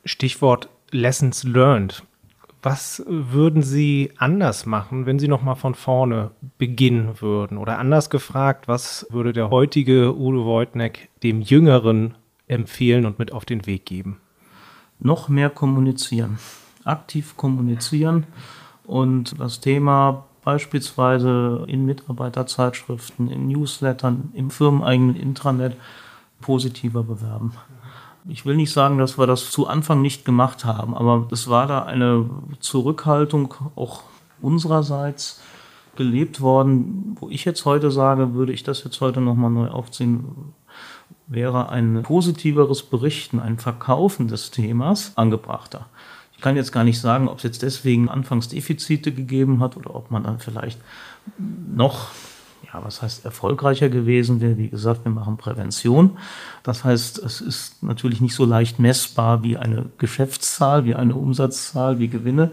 Stichwort 0.06 0.70
Lessons 0.92 1.44
learned. 1.44 2.04
Was 2.64 3.04
würden 3.08 3.64
Sie 3.64 4.12
anders 4.18 4.68
machen, 4.68 5.08
wenn 5.08 5.18
Sie 5.18 5.28
noch 5.28 5.42
mal 5.42 5.56
von 5.56 5.74
vorne 5.74 6.32
beginnen 6.60 7.20
würden? 7.20 7.58
Oder 7.58 7.80
anders 7.80 8.12
gefragt, 8.12 8.68
was 8.68 9.08
würde 9.10 9.34
der 9.34 9.50
heutige 9.50 10.16
Udo 10.16 10.46
Wojtnek 10.46 11.10
dem 11.24 11.42
Jüngeren 11.42 12.14
empfehlen 12.48 13.08
und 13.08 13.18
mit 13.18 13.32
auf 13.32 13.46
den 13.46 13.66
Weg 13.66 13.86
geben? 13.86 14.18
Noch 15.00 15.28
mehr 15.28 15.50
kommunizieren, 15.50 16.38
aktiv 16.84 17.36
kommunizieren 17.36 18.28
und 18.86 19.40
das 19.40 19.60
Thema 19.60 20.26
beispielsweise 20.44 21.66
in 21.68 21.86
Mitarbeiterzeitschriften, 21.86 23.28
in 23.32 23.48
Newslettern, 23.48 24.32
im 24.34 24.52
firmeneigenen 24.52 25.16
Intranet 25.16 25.76
positiver 26.42 27.04
bewerben. 27.04 27.54
Ich 28.28 28.46
will 28.46 28.56
nicht 28.56 28.72
sagen, 28.72 28.98
dass 28.98 29.18
wir 29.18 29.26
das 29.26 29.50
zu 29.50 29.68
Anfang 29.68 30.02
nicht 30.02 30.26
gemacht 30.26 30.64
haben, 30.64 30.96
aber 30.96 31.28
es 31.32 31.50
war 31.50 31.68
da 31.68 31.84
eine 31.84 32.30
Zurückhaltung 32.60 33.54
auch 33.76 34.04
unsererseits 34.42 35.42
gelebt 35.96 36.40
worden, 36.42 37.16
wo 37.20 37.30
ich 37.30 37.46
jetzt 37.46 37.66
heute 37.66 37.92
sage, 37.92 38.34
würde 38.34 38.54
ich 38.54 38.64
das 38.64 38.84
jetzt 38.84 39.02
heute 39.02 39.22
nochmal 39.22 39.52
neu 39.52 39.68
aufziehen, 39.68 40.54
wäre 41.28 41.70
ein 41.70 42.04
positiveres 42.04 42.84
Berichten, 42.84 43.40
ein 43.40 43.58
Verkaufen 43.58 44.28
des 44.28 44.52
Themas 44.52 45.14
angebrachter. 45.16 45.88
Ich 46.34 46.42
kann 46.42 46.56
jetzt 46.56 46.72
gar 46.72 46.84
nicht 46.84 47.00
sagen, 47.00 47.28
ob 47.28 47.38
es 47.38 47.44
jetzt 47.44 47.62
deswegen 47.62 48.10
anfangs 48.10 48.48
Defizite 48.48 49.12
gegeben 49.12 49.60
hat 49.60 49.78
oder 49.78 49.96
ob 49.96 50.12
man 50.12 50.24
dann 50.24 50.40
vielleicht 50.40 50.80
noch 51.38 52.10
ja, 52.74 52.84
was 52.84 53.02
heißt 53.02 53.26
erfolgreicher 53.26 53.90
gewesen 53.90 54.40
wäre, 54.42 54.58
wie 54.58 54.70
gesagt, 54.70 55.04
wir 55.04 55.12
machen 55.12 55.38
Prävention. 55.38 56.18
Das 56.64 56.84
heißt, 56.84 57.20
es 57.20 57.42
ist 57.42 57.84
natürlich 57.84 58.22
nicht 58.22 58.36
so 58.36 58.46
leicht 58.46 58.80
messbar 58.80 59.44
wie 59.44 59.58
eine 59.58 59.88
Geschäftszahl, 59.98 60.86
wie 60.86 60.96
eine 60.96 61.16
Umsatzzahl, 61.16 62.00
wie 62.00 62.08
Gewinne. 62.08 62.52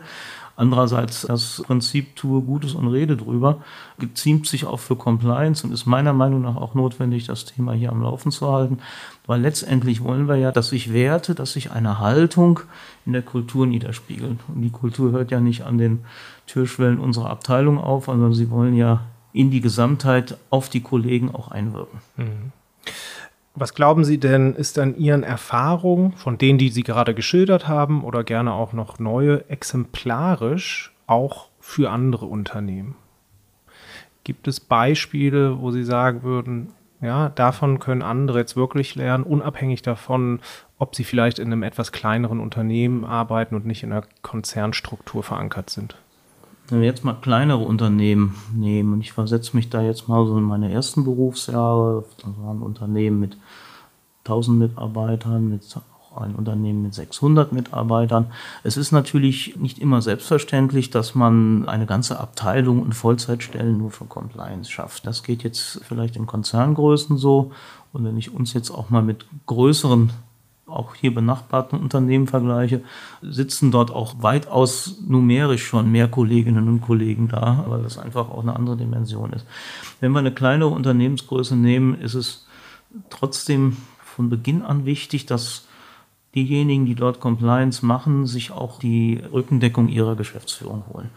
Andererseits 0.59 1.23
das 1.23 1.63
Prinzip 1.65 2.17
tue 2.17 2.43
Gutes 2.43 2.75
und 2.75 2.89
rede 2.89 3.17
drüber, 3.17 3.59
geziemt 4.01 4.49
sich 4.49 4.67
auch 4.67 4.81
für 4.81 4.97
Compliance 4.97 5.65
und 5.65 5.73
ist 5.73 5.87
meiner 5.87 6.13
Meinung 6.13 6.43
nach 6.43 6.57
auch 6.57 6.75
notwendig, 6.75 7.29
das 7.29 7.45
Thema 7.45 7.75
hier 7.75 7.93
am 7.93 8.03
Laufen 8.03 8.33
zu 8.33 8.53
halten. 8.53 8.79
Weil 9.25 9.41
letztendlich 9.41 10.03
wollen 10.03 10.27
wir 10.27 10.35
ja, 10.35 10.51
dass 10.51 10.71
sich 10.71 10.93
Werte, 10.93 11.37
dass 11.37 11.53
sich 11.53 11.71
eine 11.71 12.01
Haltung 12.01 12.59
in 13.07 13.13
der 13.13 13.23
Kultur 13.23 13.69
niederspiegeln. 13.69 14.41
Und 14.49 14.63
die 14.63 14.71
Kultur 14.71 15.13
hört 15.13 15.31
ja 15.31 15.39
nicht 15.39 15.63
an 15.63 15.79
den 15.79 16.01
Türschwellen 16.49 16.99
unserer 16.99 17.31
Abteilung 17.31 17.79
auf, 17.79 18.07
sondern 18.07 18.35
sie 18.35 18.51
wollen 18.51 18.75
ja 18.75 19.03
in 19.39 19.53
die 19.53 19.61
Gesamtheit 19.61 20.37
auf 20.51 20.69
die 20.69 20.81
Kollegen 20.81 21.33
auch 21.33 21.47
einwirken. 21.47 22.01
Mhm. 22.17 22.53
Was 23.55 23.73
glauben 23.73 24.05
Sie 24.05 24.19
denn, 24.19 24.57
ist 24.57 24.81
an 24.81 24.97
Ihren 24.97 25.23
Erfahrungen, 25.23 26.13
von 26.15 26.39
denen, 26.39 26.59
die 26.59 26.71
Sie 26.71 26.83
gerade 26.83 27.15
geschildert 27.15 27.69
haben, 27.69 28.03
oder 28.03 28.25
gerne 28.25 28.53
auch 28.53 28.73
noch 28.73 28.99
neue, 28.99 29.49
exemplarisch 29.49 30.93
auch 31.07 31.51
für 31.61 31.91
andere 31.91 32.27
Unternehmen? 32.27 32.97
Gibt 34.25 34.49
es 34.49 34.59
Beispiele, 34.59 35.61
wo 35.61 35.71
Sie 35.71 35.85
sagen 35.85 36.25
würden, 36.25 36.73
ja, 37.01 37.29
davon 37.29 37.79
können 37.79 38.03
andere 38.03 38.41
jetzt 38.41 38.57
wirklich 38.57 38.97
lernen, 38.97 39.23
unabhängig 39.23 39.83
davon, 39.83 40.41
ob 40.79 40.97
sie 40.97 41.05
vielleicht 41.05 41.39
in 41.39 41.47
einem 41.47 41.63
etwas 41.63 41.93
kleineren 41.93 42.41
Unternehmen 42.41 43.05
arbeiten 43.05 43.55
und 43.55 43.67
nicht 43.67 43.85
in 43.85 43.93
einer 43.93 44.05
Konzernstruktur 44.23 45.23
verankert 45.23 45.71
sind? 45.71 45.97
Wenn 46.69 46.81
wir 46.81 46.87
jetzt 46.87 47.05
mal 47.05 47.15
kleinere 47.15 47.65
Unternehmen 47.65 48.37
nehmen, 48.55 48.93
und 48.93 49.01
ich 49.01 49.13
versetze 49.13 49.57
mich 49.57 49.71
da 49.71 49.83
jetzt 49.83 50.09
mal 50.09 50.27
so 50.27 50.37
in 50.37 50.45
meine 50.45 50.71
ersten 50.71 51.05
Berufsjahre, 51.05 52.05
das 52.19 52.31
waren 52.43 52.61
Unternehmen 52.61 53.21
mit 53.21 53.39
1000 54.25 54.59
Mitarbeitern, 54.59 55.49
mit 55.49 55.63
auch 56.19 56.23
ein 56.23 56.35
Unternehmen 56.35 56.83
mit 56.83 56.95
600 56.95 57.53
Mitarbeitern. 57.53 58.27
Es 58.65 58.77
ist 58.77 58.93
natürlich 58.93 59.57
nicht 59.57 59.79
immer 59.79 60.03
selbstverständlich, 60.03 60.91
dass 60.91 61.15
man 61.15 61.69
eine 61.69 61.87
ganze 61.87 62.19
Abteilung 62.19 62.83
und 62.83 62.95
Vollzeitstellen 62.95 63.79
nur 63.79 63.91
für 63.91 64.05
Compliance 64.05 64.71
schafft. 64.71 65.07
Das 65.07 65.23
geht 65.23 65.43
jetzt 65.43 65.81
vielleicht 65.85 66.17
in 66.17 66.27
Konzerngrößen 66.27 67.17
so. 67.17 67.53
Und 67.93 68.05
wenn 68.05 68.19
ich 68.19 68.35
uns 68.35 68.53
jetzt 68.53 68.71
auch 68.71 68.91
mal 68.91 69.03
mit 69.03 69.27
größeren 69.47 70.11
auch 70.69 70.95
hier 70.95 71.15
benachbarten 71.15 71.79
Unternehmen 71.79 72.27
vergleiche, 72.27 72.83
sitzen 73.23 73.71
dort 73.71 73.91
auch 73.91 74.23
weitaus 74.23 74.99
numerisch 75.07 75.67
schon 75.67 75.91
mehr 75.91 76.09
Kolleginnen 76.09 76.69
und 76.69 76.81
Kollegen 76.81 77.29
da, 77.29 77.65
weil 77.69 77.83
das 77.83 77.99
einfach 77.99 78.31
auch 78.31 78.43
eine 78.43 78.57
andere 78.57 78.77
Dimension 78.77 79.33
ist. 79.33 79.47
Wenn 80.01 80.13
wir 80.13 80.19
eine 80.19 80.33
kleine 80.33 80.67
Unternehmensgröße 80.67 81.57
nehmen, 81.57 82.01
ist 82.01 82.15
es 82.15 82.47
trotzdem 83.11 83.77
von 83.99 84.29
Beginn 84.31 84.63
an 84.63 84.85
wichtig, 84.85 85.27
dass 85.27 85.67
diejenigen, 86.35 86.87
die 86.87 86.95
dort 86.95 87.21
Compliance 87.21 87.85
machen, 87.85 88.27
sich 88.27 88.51
auch 88.53 88.79
die 88.79 89.21
Rückendeckung 89.33 89.89
ihrer 89.89 90.17
Geschäftsführung 90.17 90.85
holen. 90.93 91.11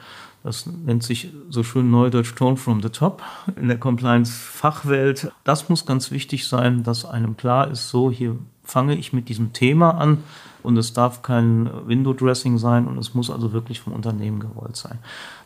Das 0.44 0.66
nennt 0.66 1.04
sich 1.04 1.30
so 1.50 1.64
schön 1.64 1.92
neudeutsch 1.92 2.34
Tone 2.34 2.58
from 2.58 2.82
the 2.82 2.90
Top 2.90 3.22
in 3.56 3.68
der 3.68 3.78
Compliance-Fachwelt. 3.78 5.32
Das 5.44 5.70
muss 5.70 5.86
ganz 5.86 6.10
wichtig 6.10 6.48
sein, 6.48 6.84
dass 6.84 7.06
einem 7.06 7.38
klar 7.38 7.70
ist, 7.70 7.90
so 7.90 8.10
hier 8.10 8.38
fange 8.72 8.96
ich 8.96 9.12
mit 9.12 9.28
diesem 9.28 9.52
Thema 9.52 9.92
an 9.92 10.24
und 10.64 10.78
es 10.78 10.94
darf 10.94 11.22
kein 11.22 11.70
Window-Dressing 11.88 12.58
sein 12.58 12.88
und 12.88 12.98
es 12.98 13.14
muss 13.14 13.30
also 13.30 13.52
wirklich 13.52 13.82
vom 13.82 13.92
Unternehmen 13.92 14.40
gewollt 14.40 14.78
sein. 14.78 15.00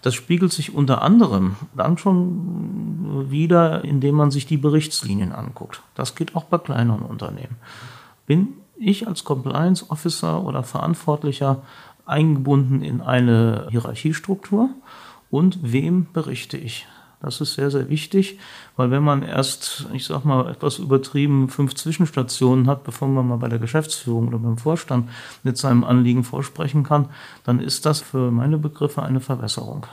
Das 0.03 0.13
spiegelt 0.13 0.53
sich 0.53 0.75
unter 0.75 1.01
anderem 1.01 1.55
dann 1.75 1.97
schon 1.97 3.31
wieder, 3.31 3.83
indem 3.83 4.15
man 4.15 4.29
sich 4.29 4.45
die 4.45 4.57
Berichtslinien 4.57 5.31
anguckt. 5.31 5.81
Das 5.95 6.13
geht 6.13 6.35
auch 6.35 6.43
bei 6.43 6.59
kleineren 6.59 7.01
Unternehmen. 7.01 7.55
Bin 8.27 8.49
ich 8.77 9.07
als 9.07 9.23
Compliance 9.23 9.89
Officer 9.89 10.43
oder 10.43 10.61
Verantwortlicher 10.61 11.63
eingebunden 12.05 12.83
in 12.83 13.01
eine 13.01 13.67
Hierarchiestruktur 13.71 14.69
und 15.31 15.57
wem 15.63 16.05
berichte 16.13 16.57
ich? 16.57 16.85
Das 17.25 17.41
ist 17.41 17.55
sehr, 17.55 17.71
sehr 17.71 17.89
wichtig, 17.89 18.37
weil 18.75 18.91
wenn 18.91 19.01
man 19.01 19.23
erst, 19.23 19.87
ich 19.93 20.05
sag 20.05 20.25
mal, 20.25 20.47
etwas 20.47 20.77
übertrieben 20.77 21.49
fünf 21.49 21.73
Zwischenstationen 21.73 22.67
hat, 22.67 22.83
bevor 22.83 23.07
man 23.07 23.27
mal 23.27 23.37
bei 23.37 23.47
der 23.47 23.57
Geschäftsführung 23.57 24.27
oder 24.27 24.37
beim 24.37 24.59
Vorstand 24.59 25.09
mit 25.41 25.57
seinem 25.57 25.83
Anliegen 25.83 26.23
vorsprechen 26.23 26.83
kann, 26.83 27.09
dann 27.43 27.59
ist 27.59 27.87
das 27.87 28.01
für 28.01 28.29
meine 28.29 28.59
Begriffe 28.59 29.01
eine 29.01 29.21
Verwässerung. 29.21 29.87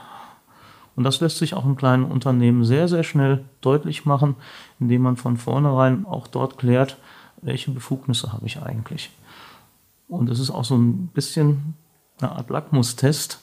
Und 0.95 1.05
das 1.05 1.21
lässt 1.21 1.39
sich 1.39 1.55
auch 1.55 1.65
in 1.65 1.75
kleinen 1.75 2.05
Unternehmen 2.05 2.65
sehr, 2.65 2.87
sehr 2.87 3.03
schnell 3.03 3.43
deutlich 3.61 4.05
machen, 4.05 4.35
indem 4.79 5.01
man 5.01 5.17
von 5.17 5.37
vornherein 5.37 6.05
auch 6.05 6.27
dort 6.27 6.59
klärt, 6.59 6.97
welche 7.41 7.71
Befugnisse 7.71 8.31
habe 8.31 8.45
ich 8.45 8.61
eigentlich. 8.61 9.09
Und 10.07 10.29
es 10.29 10.39
ist 10.39 10.51
auch 10.51 10.65
so 10.65 10.75
ein 10.75 11.07
bisschen 11.07 11.73
eine 12.21 12.31
Art 12.33 12.51
Lackmustest, 12.51 13.41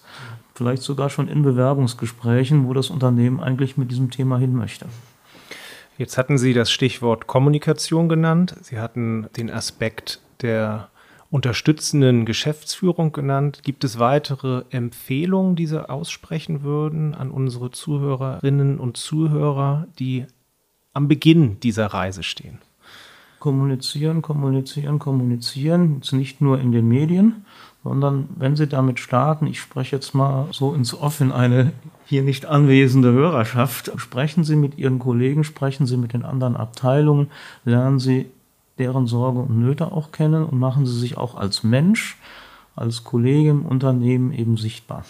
vielleicht 0.61 0.83
sogar 0.83 1.09
schon 1.09 1.27
in 1.29 1.42
Bewerbungsgesprächen, 1.42 2.66
wo 2.66 2.75
das 2.75 2.90
Unternehmen 2.90 3.40
eigentlich 3.40 3.79
mit 3.79 3.90
diesem 3.90 4.11
Thema 4.11 4.37
hin 4.37 4.55
möchte. 4.55 4.85
Jetzt 5.96 6.18
hatten 6.18 6.37
Sie 6.37 6.53
das 6.53 6.70
Stichwort 6.70 7.27
Kommunikation 7.27 8.11
genannt. 8.11 8.55
Sie 8.61 8.79
hatten 8.79 9.27
den 9.38 9.51
Aspekt 9.51 10.20
der 10.42 10.90
unterstützenden 11.31 12.27
Geschäftsführung 12.27 13.12
genannt. 13.12 13.61
Gibt 13.62 13.85
es 13.85 13.99
weitere 13.99 14.64
Empfehlungen, 14.68 15.57
die 15.57 15.66
Sie 15.66 15.88
aussprechen 15.88 16.62
würden 16.62 17.14
an 17.14 17.31
unsere 17.31 17.70
Zuhörerinnen 17.70 18.79
und 18.79 18.99
Zuhörer, 18.99 19.87
die 19.99 20.27
am 20.92 21.09
Beginn 21.09 21.59
dieser 21.61 21.87
Reise 21.87 22.23
stehen? 22.23 22.59
Kommunizieren, 23.38 24.20
kommunizieren, 24.20 24.99
kommunizieren. 24.99 25.94
Jetzt 25.94 26.12
nicht 26.12 26.42
nur 26.42 26.61
in 26.61 26.73
den 26.73 26.87
Medien, 26.87 27.46
sondern 27.83 28.29
wenn 28.37 28.57
Sie 28.57 28.66
damit 28.66 29.01
starten, 29.01 29.47
ich 29.47 29.61
spreche 29.61 29.97
jetzt 29.97 30.14
mal 30.14 30.47
so 30.53 30.75
ins 30.75 30.95
Off 30.95 31.21
in 31.21 31.33
eine 31.33 31.73
hier 32.05 32.23
nicht 32.23 32.47
anwesende 32.47 33.12
Hörerschaft, 33.12 33.93
sprechen 33.97 34.45
Sie 34.45 34.57
mit 34.57 34.77
Ihren 34.77 34.99
Kollegen, 34.99 35.45
sprechen 35.45 35.87
Sie 35.87 35.97
mit 35.97 36.12
den 36.12 36.25
anderen 36.25 36.57
Abteilungen, 36.57 37.31
lernen 37.64 37.99
Sie 37.99 38.27
deren 38.79 39.07
Sorge 39.07 39.40
und 39.40 39.59
Nöte 39.59 39.93
auch 39.93 40.12
kennen 40.12 40.45
und 40.45 40.59
machen 40.59 40.87
Sie 40.87 40.99
sich 40.99 41.16
auch 41.16 41.35
als 41.35 41.62
Mensch, 41.62 42.19
als 42.77 43.05
Kollege 43.05 43.51
im 43.51 43.66
Unternehmen 43.66 44.33
eben 44.33 44.57
sichtbar. 44.57 45.05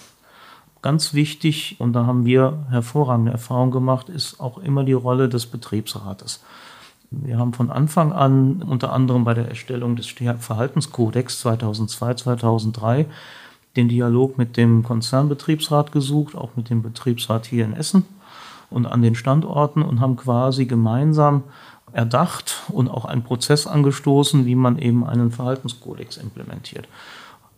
Ganz 0.83 1.13
wichtig, 1.13 1.77
und 1.79 1.93
da 1.93 2.07
haben 2.07 2.25
wir 2.25 2.67
hervorragende 2.71 3.33
Erfahrungen 3.33 3.71
gemacht, 3.71 4.09
ist 4.09 4.41
auch 4.41 4.59
immer 4.59 4.83
die 4.83 4.95
Rolle 4.95 5.29
des 5.29 5.47
Betriebsrates. 5.47 6.43
Wir 7.13 7.39
haben 7.39 7.53
von 7.53 7.71
Anfang 7.71 8.13
an, 8.13 8.63
unter 8.63 8.93
anderem 8.93 9.25
bei 9.25 9.35
der 9.35 9.49
Erstellung 9.49 9.97
des 9.97 10.07
Verhaltenskodex 10.07 11.41
2002, 11.41 12.15
2003, 12.15 13.07
den 13.75 13.89
Dialog 13.89 14.39
mit 14.39 14.57
dem 14.57 14.85
Konzernbetriebsrat 14.85 15.91
gesucht, 15.91 16.37
auch 16.37 16.51
mit 16.55 16.71
dem 16.71 16.83
Betriebsrat 16.83 17.47
hier 17.47 17.65
in 17.65 17.73
Essen 17.73 18.05
und 18.71 18.87
an 18.87 19.03
den 19.03 19.17
Standorten 19.17 19.83
und 19.83 20.01
haben 20.01 20.15
quasi 20.15 20.67
gemeinsam 20.67 21.43
erdacht 21.93 22.63
und 22.69 22.89
auch 22.89 23.07
einen 23.07 23.25
Prozess 23.25 23.67
angestoßen, 23.67 24.47
wie 24.47 24.55
man 24.55 24.79
eben 24.79 25.05
einen 25.05 25.33
Verhaltenskodex 25.33 26.17
implementiert. 26.17 26.87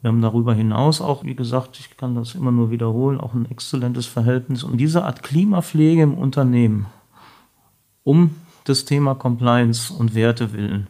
Wir 0.00 0.08
haben 0.08 0.22
darüber 0.22 0.54
hinaus 0.54 1.02
auch, 1.02 1.24
wie 1.24 1.34
gesagt, 1.34 1.78
ich 1.78 1.98
kann 1.98 2.14
das 2.14 2.34
immer 2.34 2.52
nur 2.52 2.70
wiederholen, 2.70 3.20
auch 3.20 3.34
ein 3.34 3.50
exzellentes 3.50 4.06
Verhältnis. 4.06 4.64
Und 4.64 4.78
diese 4.78 5.04
Art 5.04 5.22
Klimapflege 5.22 6.02
im 6.02 6.14
Unternehmen, 6.14 6.86
um 8.02 8.34
das 8.64 8.84
Thema 8.84 9.14
Compliance 9.14 9.92
und 9.92 10.14
Werte 10.14 10.52
willen, 10.52 10.88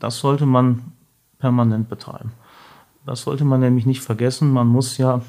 das 0.00 0.18
sollte 0.18 0.46
man 0.46 0.92
permanent 1.38 1.88
betreiben. 1.88 2.32
Das 3.06 3.22
sollte 3.22 3.44
man 3.44 3.60
nämlich 3.60 3.86
nicht 3.86 4.02
vergessen. 4.02 4.52
Man 4.52 4.66
muss 4.66 4.98
ja 4.98 5.22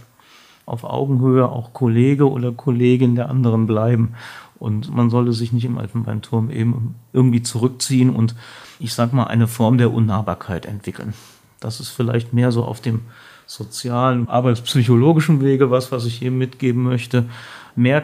auf 0.66 0.84
Augenhöhe 0.84 1.50
auch 1.50 1.74
Kollege 1.74 2.30
oder 2.30 2.52
Kollegin 2.52 3.16
der 3.16 3.30
anderen 3.30 3.68
bleiben. 3.68 4.14
Und 4.60 4.94
man 4.94 5.10
sollte 5.10 5.32
sich 5.32 5.54
nicht 5.54 5.66
im 5.66 5.78
Elfenbeinturm 5.78 6.52
eben 6.52 6.96
irgendwie 7.14 7.42
zurückziehen 7.42 8.10
und 8.10 8.36
ich 8.80 8.94
sag 8.94 9.14
mal 9.14 9.24
eine 9.26 9.48
Form 9.48 9.78
der 9.78 9.94
Unnahbarkeit 9.94 10.66
entwickeln. 10.66 11.14
Das 11.62 11.80
ist 11.80 11.90
vielleicht 11.90 12.34
mehr 12.34 12.52
so 12.52 12.66
auf 12.66 12.82
dem 12.82 13.02
sozialen, 13.46 14.28
arbeitspsychologischen 14.28 15.42
Wege 15.42 15.72
was, 15.72 15.92
was 15.92 16.06
ich 16.06 16.16
hier 16.16 16.32
mitgeben 16.32 16.84
möchte. 16.84 17.26
Mehr 17.76 18.04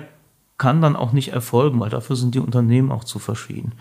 kann 0.57 0.81
dann 0.81 0.95
auch 0.95 1.11
nicht 1.11 1.29
erfolgen, 1.29 1.79
weil 1.79 1.89
dafür 1.89 2.15
sind 2.15 2.35
die 2.35 2.39
Unternehmen 2.39 2.91
auch 2.91 3.03
zu 3.03 3.19
verschieden. 3.19 3.73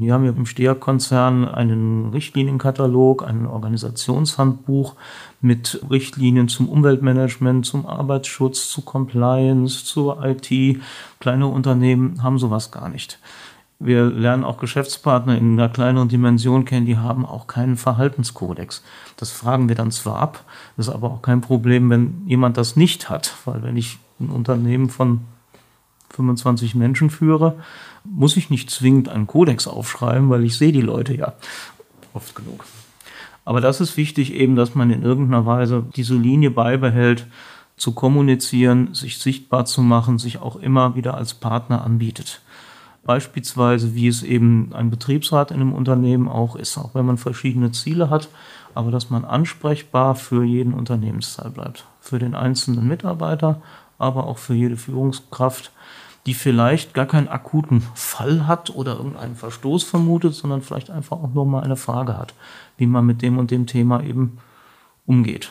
Wir 0.00 0.14
haben 0.14 0.24
ja 0.24 0.30
im 0.30 0.46
Steher-Konzern 0.46 1.44
einen 1.48 2.10
Richtlinienkatalog, 2.10 3.26
ein 3.26 3.46
Organisationshandbuch 3.46 4.94
mit 5.40 5.80
Richtlinien 5.90 6.46
zum 6.46 6.68
Umweltmanagement, 6.68 7.66
zum 7.66 7.84
Arbeitsschutz, 7.84 8.70
zu 8.70 8.82
Compliance, 8.82 9.84
zur 9.84 10.24
IT. 10.24 10.80
Kleine 11.18 11.48
Unternehmen 11.48 12.22
haben 12.22 12.38
sowas 12.38 12.70
gar 12.70 12.88
nicht. 12.88 13.18
Wir 13.80 14.04
lernen 14.04 14.44
auch 14.44 14.58
Geschäftspartner 14.58 15.36
in 15.36 15.52
einer 15.52 15.68
kleineren 15.68 16.08
Dimension 16.08 16.64
kennen, 16.64 16.86
die 16.86 16.96
haben 16.96 17.26
auch 17.26 17.48
keinen 17.48 17.76
Verhaltenskodex. 17.76 18.84
Das 19.16 19.32
fragen 19.32 19.68
wir 19.68 19.74
dann 19.74 19.90
zwar 19.90 20.18
ab, 20.18 20.44
das 20.76 20.88
ist 20.88 20.94
aber 20.94 21.10
auch 21.10 21.22
kein 21.22 21.40
Problem, 21.40 21.90
wenn 21.90 22.22
jemand 22.26 22.56
das 22.56 22.76
nicht 22.76 23.10
hat, 23.10 23.34
weil 23.44 23.64
wenn 23.64 23.76
ich 23.76 23.98
ein 24.20 24.30
Unternehmen 24.30 24.90
von 24.90 25.22
25 26.18 26.74
Menschen 26.74 27.10
führe, 27.10 27.56
muss 28.04 28.36
ich 28.36 28.50
nicht 28.50 28.70
zwingend 28.70 29.08
einen 29.08 29.26
Kodex 29.26 29.66
aufschreiben, 29.68 30.28
weil 30.30 30.44
ich 30.44 30.58
sehe 30.58 30.72
die 30.72 30.80
Leute 30.80 31.16
ja 31.16 31.34
oft 32.12 32.34
genug. 32.34 32.64
Aber 33.44 33.60
das 33.60 33.80
ist 33.80 33.96
wichtig 33.96 34.34
eben, 34.34 34.56
dass 34.56 34.74
man 34.74 34.90
in 34.90 35.02
irgendeiner 35.02 35.46
Weise 35.46 35.86
diese 35.96 36.14
Linie 36.14 36.50
beibehält, 36.50 37.26
zu 37.76 37.92
kommunizieren, 37.92 38.92
sich 38.92 39.18
sichtbar 39.18 39.64
zu 39.64 39.82
machen, 39.82 40.18
sich 40.18 40.38
auch 40.38 40.56
immer 40.56 40.96
wieder 40.96 41.14
als 41.14 41.34
Partner 41.34 41.84
anbietet. 41.84 42.42
Beispielsweise, 43.04 43.94
wie 43.94 44.08
es 44.08 44.22
eben 44.22 44.72
ein 44.74 44.90
Betriebsrat 44.90 45.52
in 45.52 45.60
einem 45.60 45.72
Unternehmen 45.72 46.28
auch 46.28 46.56
ist, 46.56 46.76
auch 46.76 46.94
wenn 46.94 47.06
man 47.06 47.16
verschiedene 47.18 47.70
Ziele 47.70 48.10
hat, 48.10 48.28
aber 48.74 48.90
dass 48.90 49.10
man 49.10 49.24
ansprechbar 49.24 50.14
für 50.14 50.44
jeden 50.44 50.74
Unternehmensteil 50.74 51.50
bleibt. 51.50 51.86
Für 52.00 52.18
den 52.18 52.34
einzelnen 52.34 52.86
Mitarbeiter, 52.86 53.62
aber 53.98 54.26
auch 54.26 54.38
für 54.38 54.54
jede 54.54 54.76
Führungskraft, 54.76 55.72
die 56.26 56.34
vielleicht 56.34 56.94
gar 56.94 57.06
keinen 57.06 57.28
akuten 57.28 57.82
Fall 57.94 58.46
hat 58.46 58.70
oder 58.74 58.96
irgendeinen 58.96 59.36
Verstoß 59.36 59.84
vermutet, 59.84 60.34
sondern 60.34 60.62
vielleicht 60.62 60.90
einfach 60.90 61.18
auch 61.18 61.32
nur 61.32 61.46
mal 61.46 61.62
eine 61.62 61.76
Frage 61.76 62.18
hat, 62.18 62.34
wie 62.76 62.86
man 62.86 63.06
mit 63.06 63.22
dem 63.22 63.38
und 63.38 63.50
dem 63.50 63.66
Thema 63.66 64.02
eben 64.02 64.38
umgeht. 65.06 65.50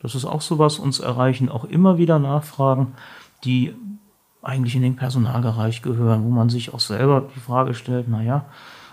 Das 0.00 0.14
ist 0.14 0.24
auch 0.24 0.42
so 0.42 0.58
was, 0.58 0.78
uns 0.78 1.00
erreichen 1.00 1.48
auch 1.48 1.64
immer 1.64 1.98
wieder 1.98 2.18
Nachfragen, 2.18 2.94
die 3.44 3.74
eigentlich 4.42 4.76
in 4.76 4.82
den 4.82 4.96
Personalbereich 4.96 5.82
gehören, 5.82 6.24
wo 6.24 6.28
man 6.28 6.50
sich 6.50 6.74
auch 6.74 6.80
selber 6.80 7.24
die 7.34 7.40
Frage 7.40 7.74
stellt, 7.74 8.08
naja, 8.08 8.44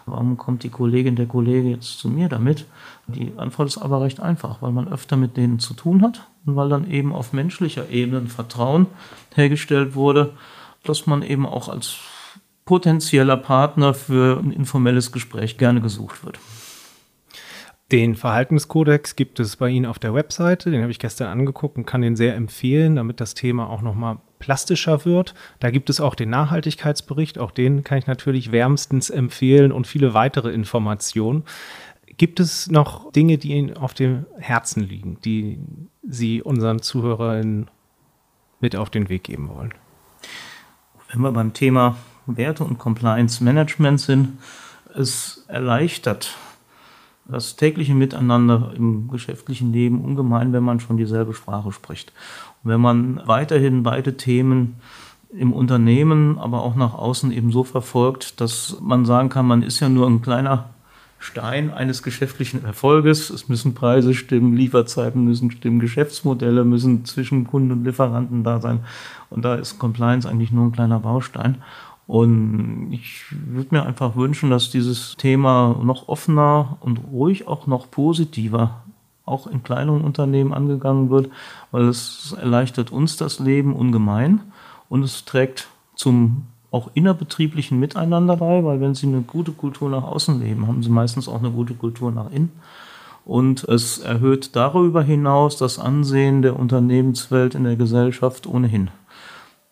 warum 0.05 0.37
kommt 0.37 0.63
die 0.63 0.69
Kollegin, 0.69 1.15
der 1.15 1.25
Kollege 1.25 1.69
jetzt 1.69 1.99
zu 1.99 2.09
mir 2.09 2.29
damit? 2.29 2.65
Die 3.07 3.33
Antwort 3.37 3.67
ist 3.67 3.77
aber 3.77 4.01
recht 4.01 4.19
einfach, 4.19 4.61
weil 4.61 4.71
man 4.71 4.87
öfter 4.87 5.17
mit 5.17 5.37
denen 5.37 5.59
zu 5.59 5.73
tun 5.73 6.01
hat 6.01 6.27
und 6.45 6.55
weil 6.55 6.69
dann 6.69 6.89
eben 6.89 7.13
auf 7.13 7.33
menschlicher 7.33 7.89
Ebene 7.89 8.27
Vertrauen 8.27 8.87
hergestellt 9.35 9.95
wurde, 9.95 10.31
dass 10.83 11.07
man 11.07 11.21
eben 11.21 11.45
auch 11.45 11.69
als 11.69 11.97
potenzieller 12.65 13.37
Partner 13.37 13.93
für 13.93 14.39
ein 14.39 14.51
informelles 14.51 15.11
Gespräch 15.11 15.57
gerne 15.57 15.81
gesucht 15.81 16.23
wird. 16.23 16.39
Den 17.91 18.15
Verhaltenskodex 18.15 19.17
gibt 19.17 19.41
es 19.41 19.57
bei 19.57 19.67
Ihnen 19.67 19.85
auf 19.85 19.99
der 19.99 20.13
Webseite. 20.13 20.71
Den 20.71 20.81
habe 20.81 20.91
ich 20.91 20.99
gestern 20.99 21.27
angeguckt 21.27 21.75
und 21.75 21.85
kann 21.85 22.01
den 22.01 22.15
sehr 22.15 22.35
empfehlen, 22.35 22.95
damit 22.95 23.19
das 23.19 23.33
Thema 23.33 23.69
auch 23.69 23.81
nochmal 23.81 24.19
plastischer 24.39 25.03
wird. 25.03 25.33
Da 25.59 25.71
gibt 25.71 25.89
es 25.89 25.99
auch 25.99 26.15
den 26.15 26.29
Nachhaltigkeitsbericht. 26.29 27.37
Auch 27.37 27.51
den 27.51 27.83
kann 27.83 27.97
ich 27.97 28.07
natürlich 28.07 28.53
wärmstens 28.53 29.09
empfehlen 29.09 29.73
und 29.73 29.87
viele 29.87 30.13
weitere 30.13 30.51
Informationen. 30.51 31.43
Gibt 32.17 32.39
es 32.39 32.71
noch 32.71 33.11
Dinge, 33.11 33.37
die 33.37 33.51
Ihnen 33.51 33.75
auf 33.75 33.93
dem 33.93 34.25
Herzen 34.37 34.83
liegen, 34.83 35.17
die 35.25 35.59
Sie 36.01 36.41
unseren 36.41 36.81
Zuhörern 36.81 37.69
mit 38.61 38.77
auf 38.77 38.89
den 38.89 39.09
Weg 39.09 39.25
geben 39.25 39.49
wollen? 39.49 39.73
Wenn 41.11 41.21
wir 41.21 41.31
beim 41.31 41.53
Thema 41.53 41.97
Werte 42.25 42.63
und 42.63 42.79
Compliance 42.79 43.43
Management 43.43 43.99
sind, 43.99 44.39
es 44.95 45.43
erleichtert 45.47 46.37
das 47.25 47.55
tägliche 47.55 47.93
Miteinander 47.93 48.71
im 48.75 49.09
geschäftlichen 49.09 49.73
Leben 49.73 50.03
ungemein, 50.03 50.53
wenn 50.53 50.63
man 50.63 50.79
schon 50.79 50.97
dieselbe 50.97 51.33
Sprache 51.33 51.71
spricht. 51.71 52.13
Und 52.63 52.71
wenn 52.71 52.81
man 52.81 53.21
weiterhin 53.25 53.83
beide 53.83 54.15
Themen 54.17 54.77
im 55.31 55.53
Unternehmen, 55.53 56.37
aber 56.39 56.63
auch 56.63 56.75
nach 56.75 56.93
außen 56.93 57.31
eben 57.31 57.51
so 57.51 57.63
verfolgt, 57.63 58.39
dass 58.41 58.77
man 58.81 59.05
sagen 59.05 59.29
kann, 59.29 59.47
man 59.47 59.63
ist 59.63 59.79
ja 59.79 59.89
nur 59.89 60.07
ein 60.07 60.21
kleiner 60.21 60.69
Stein 61.21 61.71
eines 61.71 62.01
geschäftlichen 62.01 62.65
Erfolges. 62.65 63.29
Es 63.29 63.47
müssen 63.47 63.75
Preise 63.75 64.15
stimmen, 64.15 64.57
Lieferzeiten 64.57 65.23
müssen 65.23 65.51
stimmen, 65.51 65.79
Geschäftsmodelle 65.79 66.65
müssen 66.65 67.05
zwischen 67.05 67.45
Kunden 67.45 67.71
und 67.71 67.85
Lieferanten 67.85 68.43
da 68.43 68.59
sein. 68.59 68.79
Und 69.29 69.45
da 69.45 69.53
ist 69.53 69.77
Compliance 69.77 70.27
eigentlich 70.27 70.51
nur 70.51 70.65
ein 70.65 70.71
kleiner 70.71 70.99
Baustein. 70.99 71.61
Und 72.07 72.89
ich 72.91 73.23
würde 73.29 73.75
mir 73.75 73.85
einfach 73.85 74.15
wünschen, 74.15 74.49
dass 74.49 74.71
dieses 74.71 75.15
Thema 75.15 75.79
noch 75.83 76.07
offener 76.07 76.77
und 76.79 76.97
ruhig 77.11 77.47
auch 77.47 77.67
noch 77.67 77.91
positiver 77.91 78.81
auch 79.23 79.45
in 79.45 79.61
kleineren 79.61 80.01
Unternehmen 80.01 80.53
angegangen 80.53 81.11
wird, 81.11 81.29
weil 81.69 81.83
es 81.83 82.35
erleichtert 82.37 82.91
uns 82.91 83.15
das 83.15 83.39
Leben 83.39 83.75
ungemein 83.75 84.41
und 84.89 85.03
es 85.03 85.23
trägt 85.23 85.69
zum 85.95 86.47
auch 86.71 86.89
innerbetrieblichen 86.93 87.79
Miteinander 87.79 88.37
bei, 88.37 88.63
weil 88.63 88.79
wenn 88.79 88.95
Sie 88.95 89.07
eine 89.07 89.21
gute 89.21 89.51
Kultur 89.51 89.89
nach 89.89 90.03
außen 90.03 90.39
leben, 90.39 90.67
haben 90.67 90.81
Sie 90.81 90.89
meistens 90.89 91.27
auch 91.27 91.39
eine 91.39 91.51
gute 91.51 91.73
Kultur 91.73 92.11
nach 92.11 92.31
innen. 92.31 92.51
Und 93.25 93.65
es 93.65 93.99
erhöht 93.99 94.55
darüber 94.55 95.03
hinaus 95.03 95.57
das 95.57 95.77
Ansehen 95.77 96.41
der 96.41 96.57
Unternehmenswelt 96.57 97.53
in 97.53 97.65
der 97.65 97.75
Gesellschaft 97.75 98.47
ohnehin. 98.47 98.89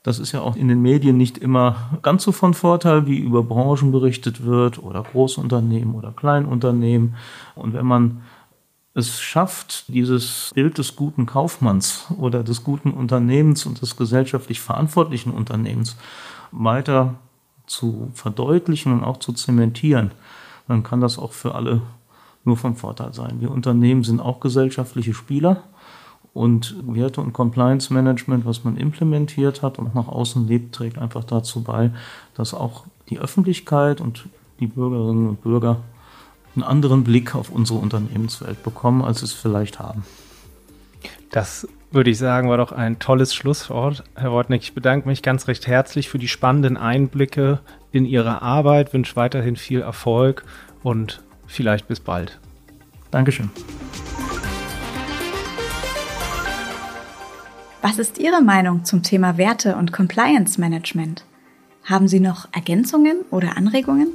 Das 0.03 0.19
ist 0.19 0.31
ja 0.31 0.41
auch 0.41 0.55
in 0.55 0.67
den 0.67 0.81
Medien 0.81 1.17
nicht 1.17 1.37
immer 1.37 1.99
ganz 2.01 2.23
so 2.23 2.31
von 2.31 2.53
Vorteil, 2.53 3.05
wie 3.07 3.17
über 3.17 3.43
Branchen 3.43 3.91
berichtet 3.91 4.45
wird 4.45 4.81
oder 4.81 5.03
Großunternehmen 5.03 5.95
oder 5.95 6.11
Kleinunternehmen. 6.11 7.15
Und 7.55 7.73
wenn 7.73 7.85
man 7.85 8.21
es 8.93 9.19
schafft, 9.19 9.85
dieses 9.87 10.51
Bild 10.53 10.77
des 10.77 10.95
guten 10.95 11.25
Kaufmanns 11.25 12.07
oder 12.17 12.43
des 12.43 12.63
guten 12.63 12.91
Unternehmens 12.91 13.65
und 13.65 13.81
des 13.81 13.97
gesellschaftlich 13.97 14.59
verantwortlichen 14.61 15.31
Unternehmens 15.31 15.97
weiter 16.51 17.15
zu 17.65 18.11
verdeutlichen 18.13 18.91
und 18.93 19.03
auch 19.03 19.17
zu 19.17 19.33
zementieren, 19.33 20.11
dann 20.67 20.83
kann 20.83 21.01
das 21.01 21.17
auch 21.19 21.33
für 21.33 21.55
alle 21.55 21.81
nur 22.43 22.57
von 22.57 22.75
Vorteil 22.75 23.13
sein. 23.13 23.41
Wir 23.41 23.51
Unternehmen 23.51 24.03
sind 24.03 24.19
auch 24.19 24.39
gesellschaftliche 24.39 25.13
Spieler 25.13 25.63
und 26.33 26.75
Werte- 26.87 27.21
und 27.21 27.33
Compliance-Management, 27.33 28.45
was 28.45 28.63
man 28.63 28.77
implementiert 28.77 29.61
hat 29.61 29.79
und 29.79 29.95
nach 29.95 30.07
außen 30.07 30.47
lebt, 30.47 30.75
trägt 30.75 30.97
einfach 30.97 31.23
dazu 31.23 31.63
bei, 31.63 31.91
dass 32.35 32.53
auch 32.53 32.85
die 33.09 33.19
Öffentlichkeit 33.19 34.01
und 34.01 34.27
die 34.59 34.67
Bürgerinnen 34.67 35.29
und 35.29 35.41
Bürger 35.41 35.77
einen 36.55 36.63
anderen 36.63 37.03
Blick 37.03 37.35
auf 37.35 37.49
unsere 37.49 37.79
Unternehmenswelt 37.79 38.63
bekommen, 38.63 39.01
als 39.01 39.21
es 39.21 39.33
vielleicht 39.33 39.79
haben. 39.79 40.03
Das 41.31 41.67
würde 41.91 42.11
ich 42.11 42.17
sagen, 42.17 42.49
war 42.49 42.57
doch 42.57 42.71
ein 42.71 42.99
tolles 42.99 43.33
Schlusswort. 43.33 44.03
Herr 44.15 44.31
Wortnick, 44.31 44.61
ich 44.61 44.73
bedanke 44.73 45.07
mich 45.07 45.23
ganz 45.23 45.47
recht 45.47 45.67
herzlich 45.67 46.09
für 46.09 46.19
die 46.19 46.27
spannenden 46.27 46.77
Einblicke 46.77 47.59
in 47.91 48.05
Ihre 48.05 48.41
Arbeit, 48.41 48.93
wünsche 48.93 49.15
weiterhin 49.15 49.55
viel 49.55 49.81
Erfolg 49.81 50.43
und 50.83 51.23
vielleicht 51.47 51.87
bis 51.87 51.99
bald. 51.99 52.39
Dankeschön. 53.11 53.49
Was 57.81 57.97
ist 57.97 58.19
Ihre 58.19 58.41
Meinung 58.41 58.85
zum 58.85 59.03
Thema 59.03 59.37
Werte 59.37 59.75
und 59.75 59.91
Compliance 59.91 60.59
Management? 60.59 61.23
Haben 61.85 62.07
Sie 62.07 62.19
noch 62.19 62.47
Ergänzungen 62.51 63.21
oder 63.31 63.57
Anregungen? 63.57 64.09